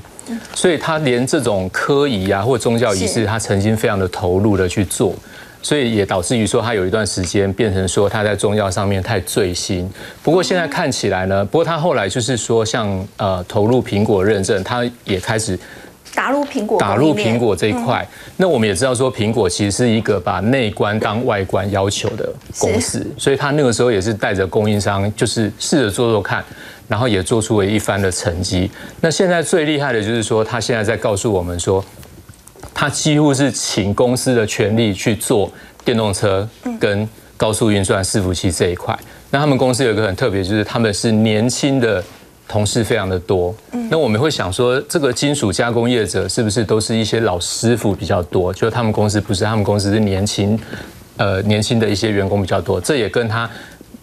[0.55, 5.15] 所以他连这种科仪啊或宗教仪式，他曾经非常的投入的去做。
[5.61, 9.91] 所以也导致于说，他有一段时间变成说他在中药上面太醉心。
[10.23, 15.59] 不过现在看起来呢，不过他后来就是说，像呃投入苹果认证，他也开始
[16.15, 18.07] 打入苹果，打入苹果这一块。
[18.37, 26.45] 那我们也知道说，苹果其实是一个把内观当外观要求的公司，所以他那个时候也是带着供应商，就是试着做做看，
[26.87, 28.71] 然后也做出了一番的成绩。
[29.01, 31.85] 那现在最厉害的就是说，他现在在告诉我们说。
[32.81, 35.51] 他几乎是请公司的权利去做
[35.85, 36.49] 电动车
[36.79, 38.97] 跟高速运算伺服器这一块。
[39.31, 42.01] 那他们公司有一个很特别，就是他们是年轻的
[42.47, 43.53] 同事非常的多。
[43.91, 48.55] 那我们会想说，这个金属加工业者是不是都是一些老师傅比较多？
[48.55, 50.57] 就他们公司不是，他们公司是年轻，
[51.17, 52.81] 呃，年轻的一些员工比较多。
[52.81, 53.51] 这也跟他。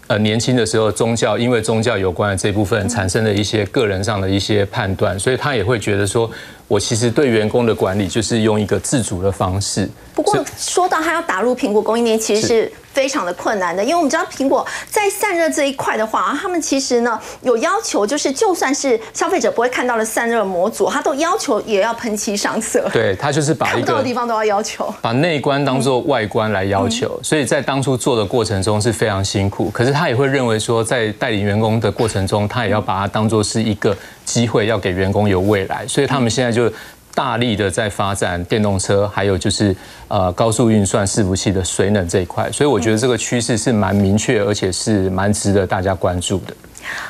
[0.08, 6.30] 呃，年轻的时候宗教，因为宗教有关的这部分产生了一些个人上的一些判断，所以他也会觉得说，
[6.68, 9.90] 我其实对员工的管理就是用一个自主的方式。
[10.14, 12.72] 不过说到他要打入苹果供应链，其实是。
[12.96, 22.90] 非常的困难的，因为我们知道苹果在散热这一块的话，他们其实呢有要求，就是就算是消费者不会看到的散热模组，它都要求也要喷漆上色。
[22.94, 27.20] 对，它就是把看不到的地方都要要求，把内观当做外观来要求。
[27.22, 33.94] 所以在当初做的过程中是非常辛苦，可是他也会认为说，在带领员工的过程中，他也要把它当做是一个
[34.24, 35.86] 机会，要给员工有未来。
[35.86, 36.72] 所以他们现在就。
[37.16, 39.76] 大力的在发展电动车，还有就是
[40.10, 46.54] 呃高速运算伺服器的水冷这一块，所以我觉得这个趋势是蛮明确，而且是蛮值得大家关注的。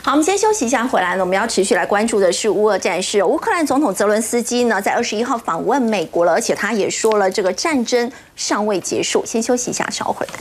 [0.01, 3.21] 好，我们先休息一下，回来呢，我们要持续来关注的是乌俄战事。
[3.21, 9.25] 乌克兰总统泽伦斯基呢，在二十一号访问美国了，而且他也说了，这个战争尚未结束。
[9.25, 10.33] 先休息一下，稍后回来。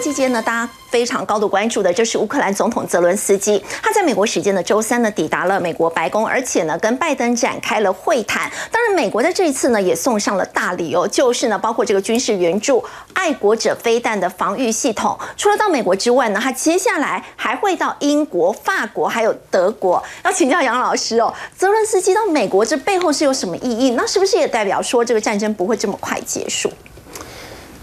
[0.00, 8.50] 际间呢，大家非常高度关注的就是乌克兰总统泽伦斯基，他在美国时间的周三呢抵达了美国白宫，而且呢跟拜登展开了会谈。
[8.72, 15.16] 当然，美国在这一次呢也送上了大礼哦，就是呢包括这个军事援助、爱国者飞弹的防御系统。
[15.36, 20.02] 除了到美国之外呢，他接下来还会到英国、法国还有德国。
[20.24, 23.90] 要请教杨老师哦，泽伦斯基到美国这背后是有什么意义？
[23.90, 26.70] 那是不是也代表说这个战争不会这么快结束？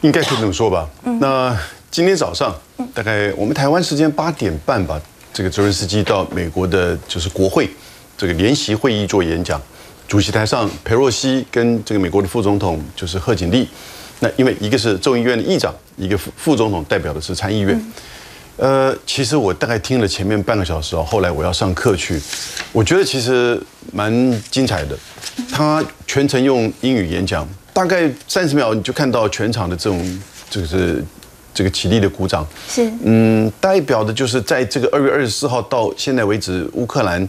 [0.01, 0.87] 应该可以这么说吧。
[1.03, 1.57] 那。
[1.97, 2.55] 今天早上，
[2.93, 5.01] 大概我们台湾时间八点半吧，
[5.33, 7.67] 这个泽连斯基到美国的就是国会
[8.15, 9.59] 这个联席会议做演讲，
[10.07, 13.67] 主席台上佩洛西跟这个美国的副总统就是贺锦丽，
[14.19, 17.91] 那因为一个是众议院的议长，一个副副总统代表的是参议院。
[18.57, 22.21] 呃，其实我大概听了前面半个小时哦，后来我要上课去，
[22.71, 23.59] 我觉得其实
[23.91, 24.13] 蛮
[24.51, 24.95] 精彩的。
[25.51, 31.03] 他全程用英语演讲，大概三十秒你就看到全场的这种就是。
[31.57, 37.27] 这个起立的鼓掌是，嗯，代表的就是在这个二月二十四号到现在为止，乌克兰，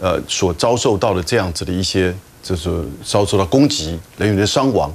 [0.00, 2.12] 呃，所遭受到的这样子的一些，
[2.42, 2.68] 就是
[3.04, 4.92] 遭受到攻击，人员的伤亡。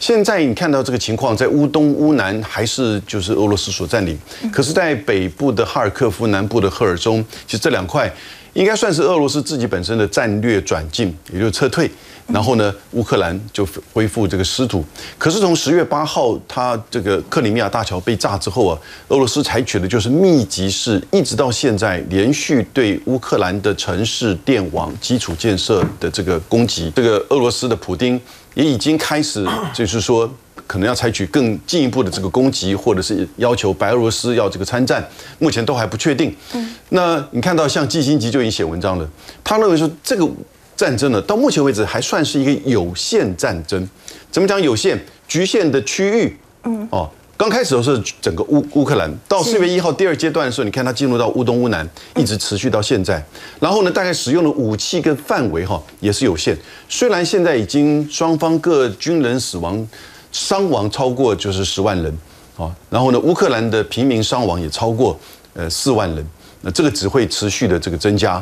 [0.00, 4.18] 现在你看到这个情况，在乌东、乌南还是就是俄罗斯所占领，
[4.52, 8.12] 可是，在北部的哈尔科夫、南部的赫尔松，其实这两块
[8.54, 11.88] 应该算是俄罗斯自己本身的战略转进，也就是撤退。
[12.26, 14.84] 然后呢，乌克兰就恢复这个失土。
[15.16, 18.76] 可是从十月八号，他这个克里米亚大桥被炸之后啊，
[19.08, 26.92] 俄罗斯采取的就是密集式，一直到现在连续对乌克兰的城市、电网、基础建设的这个攻击。
[26.96, 28.20] 这个俄罗斯的普丁
[28.54, 30.28] 也已经开始，就是说
[30.66, 35.08] 可能要采取更进一步的这个攻击，或者是要求白俄罗斯要这个参战，
[35.38, 36.34] 目前都还不确定。
[36.54, 39.08] 嗯那你看到像季辛吉就已经写文章了，
[39.44, 40.28] 他认为说这个。
[40.76, 43.88] 战争呢，到目前为止还算是一个有限战争。
[44.30, 45.00] 怎么讲有限？
[45.26, 53.20] 局限的区域，嗯，哦，刚开始的时候是整个乌乌克兰，到四月一号第二阶段的时候，你看它进入到乌东乌南，一直持续到现在。
[53.58, 56.56] 然后呢，大概使用的武器跟范围哈也是有限。
[56.88, 59.84] 虽然现在已经双方各军人死亡
[60.30, 62.16] 伤亡超过就是十万人，
[62.56, 65.18] 啊，然后呢，乌克兰的平民伤亡也超过
[65.54, 66.24] 呃四万人，
[66.60, 68.40] 那这个只会持续的这个增加。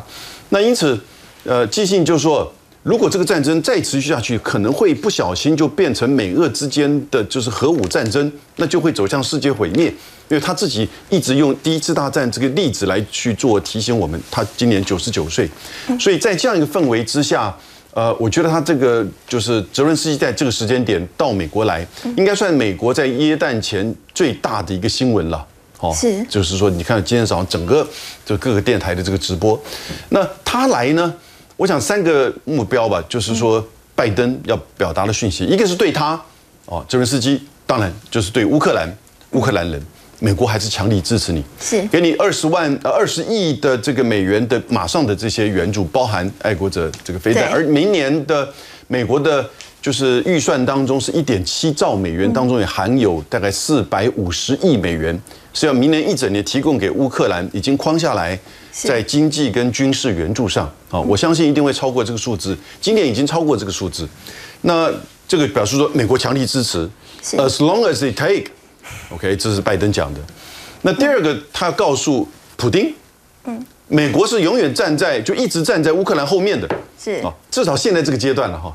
[0.51, 1.01] 那因此。
[1.45, 9.93] 呃，寄信就是说，如果这个战争再持续下去，可能会不小心就变成美俄之间的就是核武战争，那就会走向世界毁灭。
[10.31, 15.47] 因为他自己一直用第一次大战这个例子来去做提醒我们，他今年九十九岁，
[16.01, 17.55] 所以在这样一个氛围之下，
[17.93, 21.87] 呃，我觉得他这个就是泽伦斯基在这个时间点到美国来，
[22.17, 25.47] 应该算美国在耶诞前最大的一个新闻了。
[25.81, 27.87] 哦，是就是说，你看今天早上整个
[28.25, 29.63] 就各个电台的这个直播，
[30.09, 31.15] 那他来呢，
[31.57, 36.21] 我想三个目标吧，就是说拜登要表达的讯息，一个是对他，
[36.67, 38.89] 哦，泽连斯基，当然就是对乌克兰，
[39.33, 39.81] 乌克兰人。
[40.21, 41.83] 美国还是强力支持你，是。
[41.89, 48.49] 给你二十万呃二十亿的这个美元的马上的这些援助，包含爱国者这个飞弹，而明年的
[48.87, 49.45] 美国的
[49.83, 55.21] 就是预算当中是一点七兆美元，当中也含有大概四百五十亿美元
[55.53, 58.39] 是要明年一整年提供给乌克兰，已经框下来
[58.83, 64.09] 在经济跟军事援助上啊，我相信一定会超过这个数字，今年已经超过这个数字，
[64.63, 64.93] 那
[65.29, 66.89] 这个表示说美国强力支持
[67.23, 68.47] ，as long as it take。
[69.11, 70.21] OK，这是拜登讲的。
[70.83, 72.93] 那第二个，他要告诉普丁，
[73.45, 76.69] 嗯，美国是永远站在就一直站在乌克兰后面的，
[76.99, 78.75] 是啊，至少现在这个阶段了哈。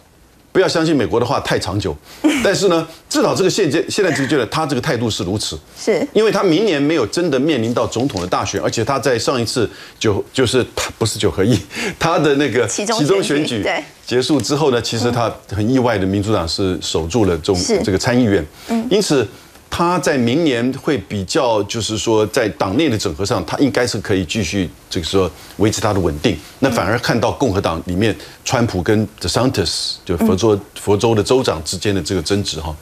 [0.51, 1.95] 不要相信美国的话太长久，
[2.43, 6.05] 但是呢，至少这个现阶现在这个阶段，他这个态度是如此，是。
[6.13, 9.69] 因为他明年没有真的面临到总统的大选，而且他在上一次
[9.99, 11.57] 九就是他不是九合一，
[11.99, 13.83] 他的那个其中选举对。
[14.05, 17.81] 结束之后呢，其实他很意外的，民主党是守住了中是。
[17.83, 18.43] 这个参议院，
[18.89, 19.27] 因此。
[19.71, 26.35] 他在明年会比较，就是说在党内的整合上，他应该是可以继续这个说维持他的稳定。
[26.59, 28.13] 那反而看到共和党里面，
[28.43, 32.75] 川普跟 DeSantis 就佛州佛州的州长之间的这个争执哈。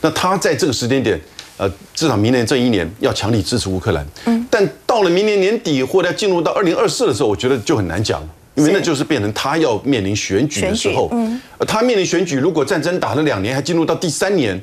[0.00, 1.20] 那他在这个时间点，
[1.58, 4.04] 呃，至少明年这一年要强力支持乌克兰。
[4.24, 4.44] 嗯。
[4.50, 8.20] 但到了明年年底或者要进入到二零二四的时候，我觉得就很难讲，
[8.54, 11.10] 因为那就是变成他要面临选举的时候。
[11.12, 11.40] 嗯。
[11.68, 14.60] 他面临选举，如果战争打了两年，还进入到第三年。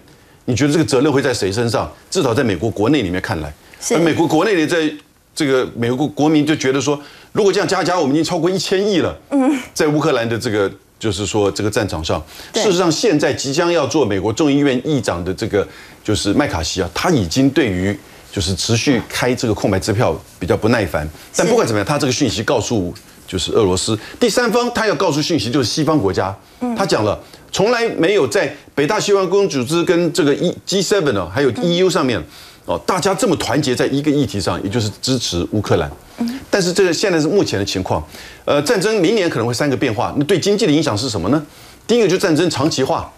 [0.49, 1.91] 你觉得这个责任会在谁身上？
[2.09, 3.53] 至少在美国国内里面看来，
[3.91, 4.89] 而美国国内的在
[5.35, 6.97] 这个美国国民就觉得说，
[7.33, 9.15] 如果这样加加，我们已经超过一千亿了。
[9.31, 12.23] 嗯，在乌克兰的这个就是说这个战场上，
[12.53, 15.67] 事实上现在即将要做美国众议院议长的这个
[16.01, 17.97] 就是麦卡锡啊，他已经对于
[18.31, 21.05] 就是持续开这个空白支票比较不耐烦。
[21.35, 22.93] 但不管怎么样，他这个讯息告诉
[23.27, 26.35] 就是俄罗斯第三方，他要告诉讯息就是西方国家，
[26.77, 27.19] 他讲了。
[27.49, 32.21] 从来没有在北大西洋公约组织跟这个 E G7 呢，还有 EU 上面
[32.65, 35.89] 哦，大家这么团结在一个议题上，也就是支持乌克兰。
[36.51, 38.05] 但是这个现在是目前的情况，
[38.43, 40.13] 呃，战争明年可能会三个变化。
[40.17, 41.41] 那对经济的影响是什么呢？
[41.87, 43.11] 第一个就战争长期化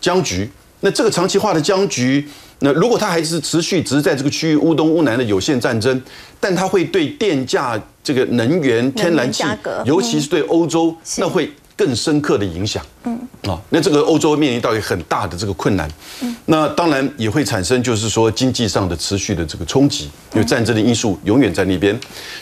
[0.00, 0.50] 僵局。
[0.80, 2.26] 那这个长期化的僵局，
[2.60, 6.00] 那如果它还是持续，只是在这个区域乌东乌南的有限战争，
[6.38, 9.44] 但它会对电价、这个能源、天然气，
[9.84, 11.50] 尤其是对欧洲，那会。
[11.78, 15.86] 更深刻的影响，嗯，啊，那这个欧洲面临到一个很大的这个困难，
[16.22, 21.94] 嗯，那当然也会产生就是说经济上的持续的这个冲击，因为战争的因素永远在那边。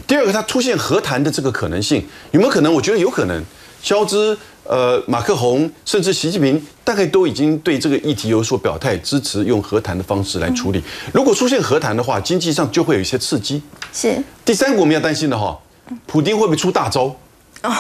[0.06, 2.72] 第二个，它出现和谈的这个可能性有没有可能？
[2.72, 3.42] 我觉得有可能。
[3.84, 10.82] 肖兹、呃，马克宏，甚至习近平，大概都已经对这个议题有所表态，支持用和谈的方式来处理。
[11.12, 13.62] 如果出现和谈的话，经济上就会有一些刺激。
[13.92, 14.16] 是。
[14.42, 15.58] 第三个我们要担心的哈，
[16.06, 17.14] 普京会不会出大招？
[17.62, 17.70] 哦。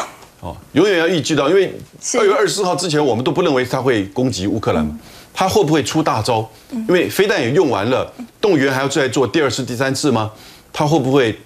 [0.40, 1.74] 哦，永远要预计到，因为
[2.18, 4.98] 二月二十四号之前，我们都不认为他会攻击乌克兰，
[5.32, 6.46] 他会不会出大招？
[6.70, 10.30] 因为飞弹也用完了，动员还要再做第二次、第三次吗？
[10.70, 11.38] 他会不会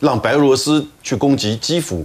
[0.00, 2.04] 让白俄罗斯去攻击基辅？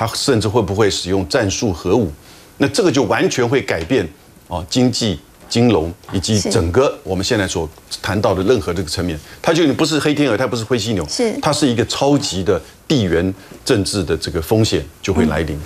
[0.00, 2.10] 他甚至会不会使用战术核武？
[2.56, 4.08] 那这个就完全会改变
[4.48, 5.20] 啊经济。
[5.50, 7.68] 金融以及整个我们现在所
[8.00, 13.34] 谈到的任何这个层面，它就不是黑天鹅，它不是灰犀牛，是它是一个超级的地缘
[13.64, 15.58] 政治的这个风险就会来临。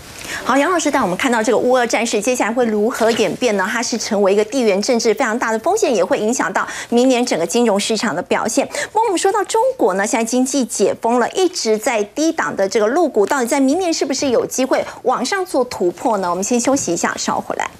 [0.42, 3.68] 好，杨老师带我们看到这个乌俄战事接下来会如何演变呢？
[3.70, 8.66] 它是成为一个地缘政治非常大的风险，也会影响到明年整个金融市场的表现。
[8.94, 16.30] 那我们说到中国呢，现在经济解封了，一直在低档的这个陆股，到底在明年是不是有机会往上做突破呢？
[16.30, 17.70] 我们先休息一下，稍后回来。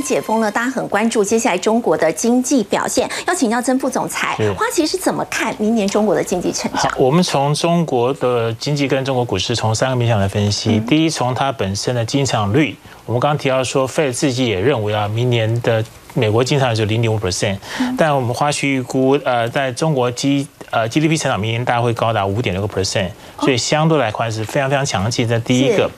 [0.00, 3.10] 解封了，大家很关注接下来中国的经济表现。
[3.26, 6.92] 要请教曾副总裁，花旗是怎么看明年中国的经济成长？
[6.96, 10.80] 我们从中国的经济跟中国股市从三个面向来分析。
[10.80, 12.76] 第一，从它本身的经常率，
[13.08, 15.82] 我们刚刚提到说，费自己也认为啊，明年的
[16.12, 17.56] 美国经济增长就零点五 percent，
[17.96, 23.08] 但我们花旗预估，呃，在中国 G 呃 GDP 成长明年大概会高达五点六个 percent。
[23.40, 25.26] 所以相对来看是非常非常强劲。
[25.26, 25.90] 这第一个。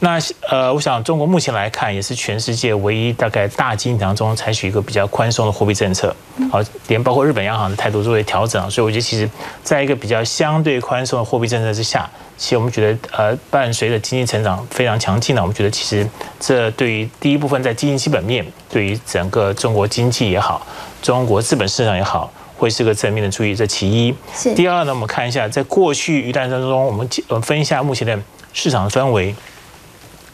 [0.00, 6.16] 那呃，我想中国目前来看也是全世界唯一大概大经济当中采取一个比较宽松的货币政策，
[6.50, 9.28] 好，连包括日本央行的态度作为调整，所以我觉得其实
[9.62, 16.08] 在一个比较相对宽松的货币政策之下，其实我们觉得呃，伴随着经济成长非常强劲呢，我们觉得其实
[16.38, 20.66] 这对于第一部分在经济基本面，对于整个中国经济也好，
[21.00, 22.32] 中国资本市场也好。
[22.56, 24.14] 会是个正面的注意，这其一。
[24.54, 28.16] 第二呢，我们看一下，在过去一段当中，我们呃分一下目前的
[28.52, 29.34] 市场氛围。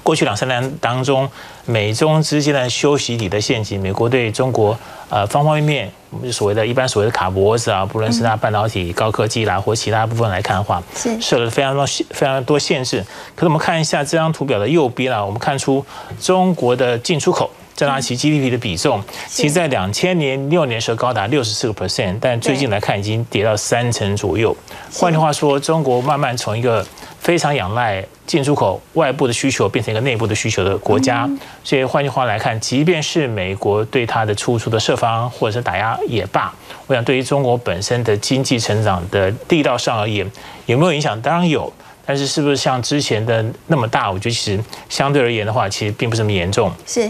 [0.03, 1.29] 过去两三年当中，
[1.65, 4.79] 美中之间的休息底的陷阱，美国对中国
[5.09, 5.93] 呃方方面面，
[6.33, 13.05] 所谓的一般所谓的卡脖子啊，不论是它半导体、高科技啦，或其他部分来看的话，是设了非常多非常多限制。
[13.35, 15.85] 可是我们看一下这张图表的右边啊，我们看出
[16.21, 17.51] 中国的进出口。
[17.77, 24.55] 占它其 GDP 的比重，其实在两千年六年时候高达六十四个 percent，但最近来看已经跌到三成左右。
[24.93, 26.87] 换句话说，中国慢慢从一个
[27.21, 31.29] 非常仰赖进出口外部的需求，变成一个内部的需求的国家。
[31.63, 36.53] 所以换句话来看，即便是美国对它的出处的设防或者是打压也罢，
[36.87, 40.29] 我想对于中国本身的经济成长的地道上而言，
[40.67, 41.21] 有没有影响？
[41.21, 41.73] 当然有，
[42.05, 44.11] 但是是不是像之前的那么大？
[44.11, 46.73] 我觉得其实相对而言的话，其实并不是那么严重。
[46.87, 47.09] 是。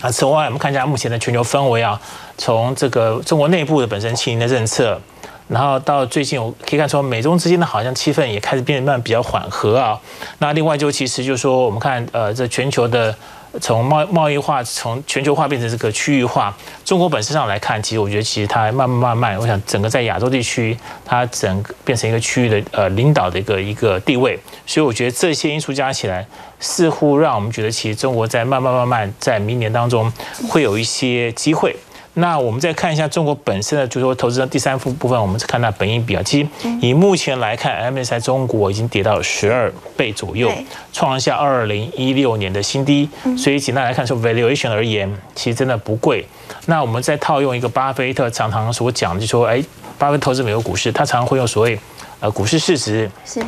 [0.00, 2.00] 啊，此外，我们看一下目前的全球氛围啊，
[2.36, 5.00] 从这个中国内部的本身清零的政策，
[5.48, 9.98] 然后到最近我可以看出，美中之间的好像气氛也开始变得慢比较缓和啊。
[10.38, 13.14] 那另外就其实就是说，我们看呃，这全球的。
[13.62, 26.24] 从贸贸易化从全球化变成这个区域化，中国本身上来看，其实我觉得其实它慢慢慢慢，我想整个在亚洲地区，它整个变成一个区域的呃领导的一个一个地位，所以我觉得这些因素加起来，
[26.60, 30.12] 似乎让我们觉得其实中国在慢慢慢慢在明年当中
[30.50, 31.74] 会有一些机会。
[32.14, 36.22] 那我们再看一下中国本身的，就是说投资的第三副部分，我们是看它本益比啊。
[36.24, 36.48] 其实
[36.80, 40.50] 以目前来看，MSCI 中国已经跌到十二倍左右，
[40.92, 43.08] 创下二零一六年的新低。
[43.36, 46.26] 所以简单来看，说 valuation 而言，其实真的不贵。
[46.66, 49.62] 那我们再套用一个巴菲特常常所讲，就说，哎，
[49.96, 51.78] 巴菲特投资美国股市，他常常会用所谓
[52.18, 53.40] 呃股市市值是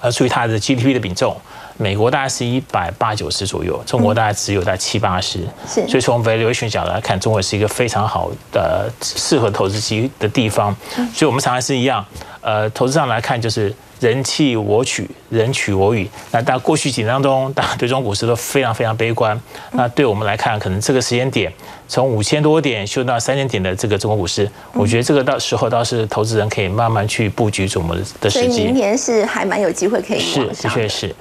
[0.00, 1.36] 呃除以它的 GDP 的比重。
[1.78, 10.76] 美国大概是一百八九十左右，中国大概只有在七八十，所以从 valuation 角度来看，中国是一个非常好的适合投资机的地方。
[11.14, 12.04] 所以我们常常是一样，
[12.40, 16.08] 呃，投资上来看就是人弃我取，人取我予。
[16.30, 19.38] 那但过去几年当中，大家对中国股市都非常非常悲观。
[19.72, 21.52] 那对我们来看，可能这个时间点
[21.88, 28.48] 从五千多点修到三千点的这个中国股市，我觉得这个到时候倒是投资人可以慢慢去布局我们的时机。
[28.48, 31.14] 所以明年是还蛮有机会可以是，的确是。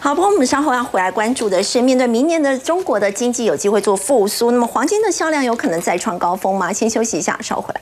[0.00, 6.72] 好，不过我们稍后要回来关注的是，面对明年的中国的经济有机会做复苏，那么黄金的销量有可能再创高峰吗？
[6.72, 7.80] 先休息一下，稍后回来。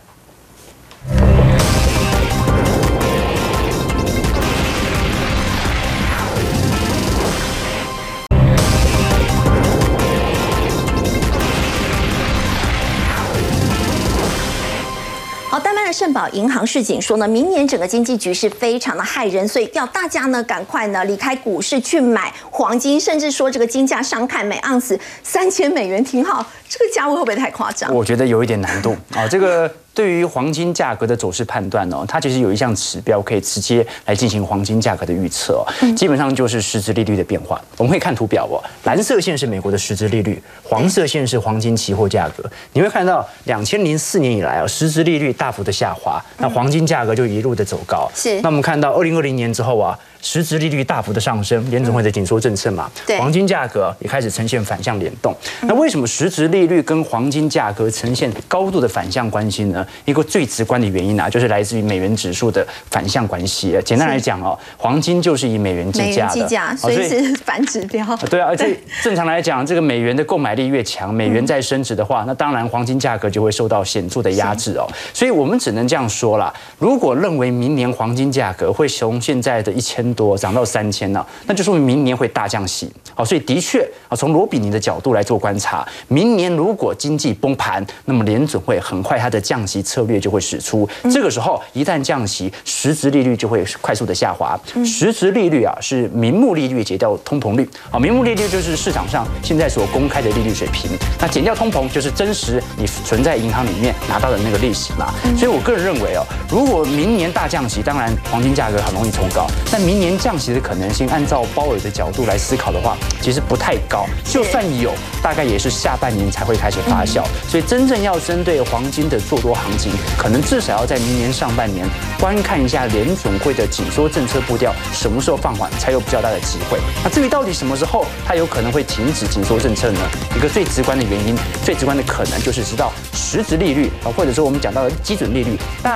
[15.95, 27.95] 盛宝银行市警说呢，明年整个经济局势非常的害人，所以要大家呢赶快呢离开股市去买黄金，甚至说这个金价上看每盎司三千美元挺好，这个价位会不会太夸张？
[27.95, 29.73] 我觉得有一点难度啊，这个。
[29.95, 35.65] 对于黄金价格的走势判断哦，它其实有一项指标可以直接来进行黄金价格的预测哦，
[35.97, 37.61] 基本上就是实质利率的变化。
[37.77, 42.45] 我们可以看图表哦，蓝色线是美国的实质利率，黄色线是黄金期货价格。
[42.73, 48.11] 你会看到两千零四年以来啊，实质利率大幅的下滑，那黄金价格就一路的走高。
[48.15, 48.41] 是。
[48.41, 49.97] 那我们看到二零二零年之后啊。
[50.25, 55.37] 实质利率大幅的上升，联总会的紧缩政策嘛，黄金价格也开始呈现反向联动。
[55.63, 59.87] 那为什么实质利率跟黄金价格呈现高度的反向关系呢？
[60.07, 63.79] 一个最直观的原因啊，就是来自于美元指数的反向关系。
[63.85, 68.05] 简单来讲哦，黄金就是以美元计价的，所以是反指标。
[68.31, 74.89] 对啊，而且正常来讲，这个美元的购买力越强，美元在升值的话，那当然黄金价格就会受到显著的压制哦。
[75.13, 82.91] 所以我们只能这样说了：如果认为明年黄金价格会从现在的一千多涨到三千了，那就说明明年会大降息。
[83.15, 90.89] 好，所以的确啊，从罗比尼的角度来做观察，明年如果经济崩盘，那么联准会很快它的降息策略就会使出。
[91.13, 94.59] 这个时候一旦降息，实质利率就会快速的下滑。
[94.85, 97.69] 实质利率啊是名目利率减掉通膨率。
[97.91, 100.91] 好，名目利率就是市场上现在所公开的利率水平。
[101.21, 105.15] 那减掉通膨就是真实你存在银行里面拿到的那个利息嘛。
[105.37, 109.47] 所以我个人认为哦，如果明年大降息，当然黄金价格很容易冲高。
[109.71, 114.07] 但明明年降息的可能性，按照鲍尔的角度来思考的话，其实不太高。
[114.25, 114.93] 就算有，
[115.23, 117.23] 大概也是下半年才会开始发酵。
[117.49, 121.87] 所以真正要针对黄金的做多行情，可能至少要在明年上半年
[122.19, 126.81] 观看一下联总会的紧缩政策步调什么时候放缓，才有比较大的机会。
[127.05, 130.01] 那至于到底什么时候它有可能会停止紧缩政策呢？
[130.37, 135.93] 一个最直观的原因，最直观的可能就是知道实质利率啊，或者说我们讲到的基准利率大。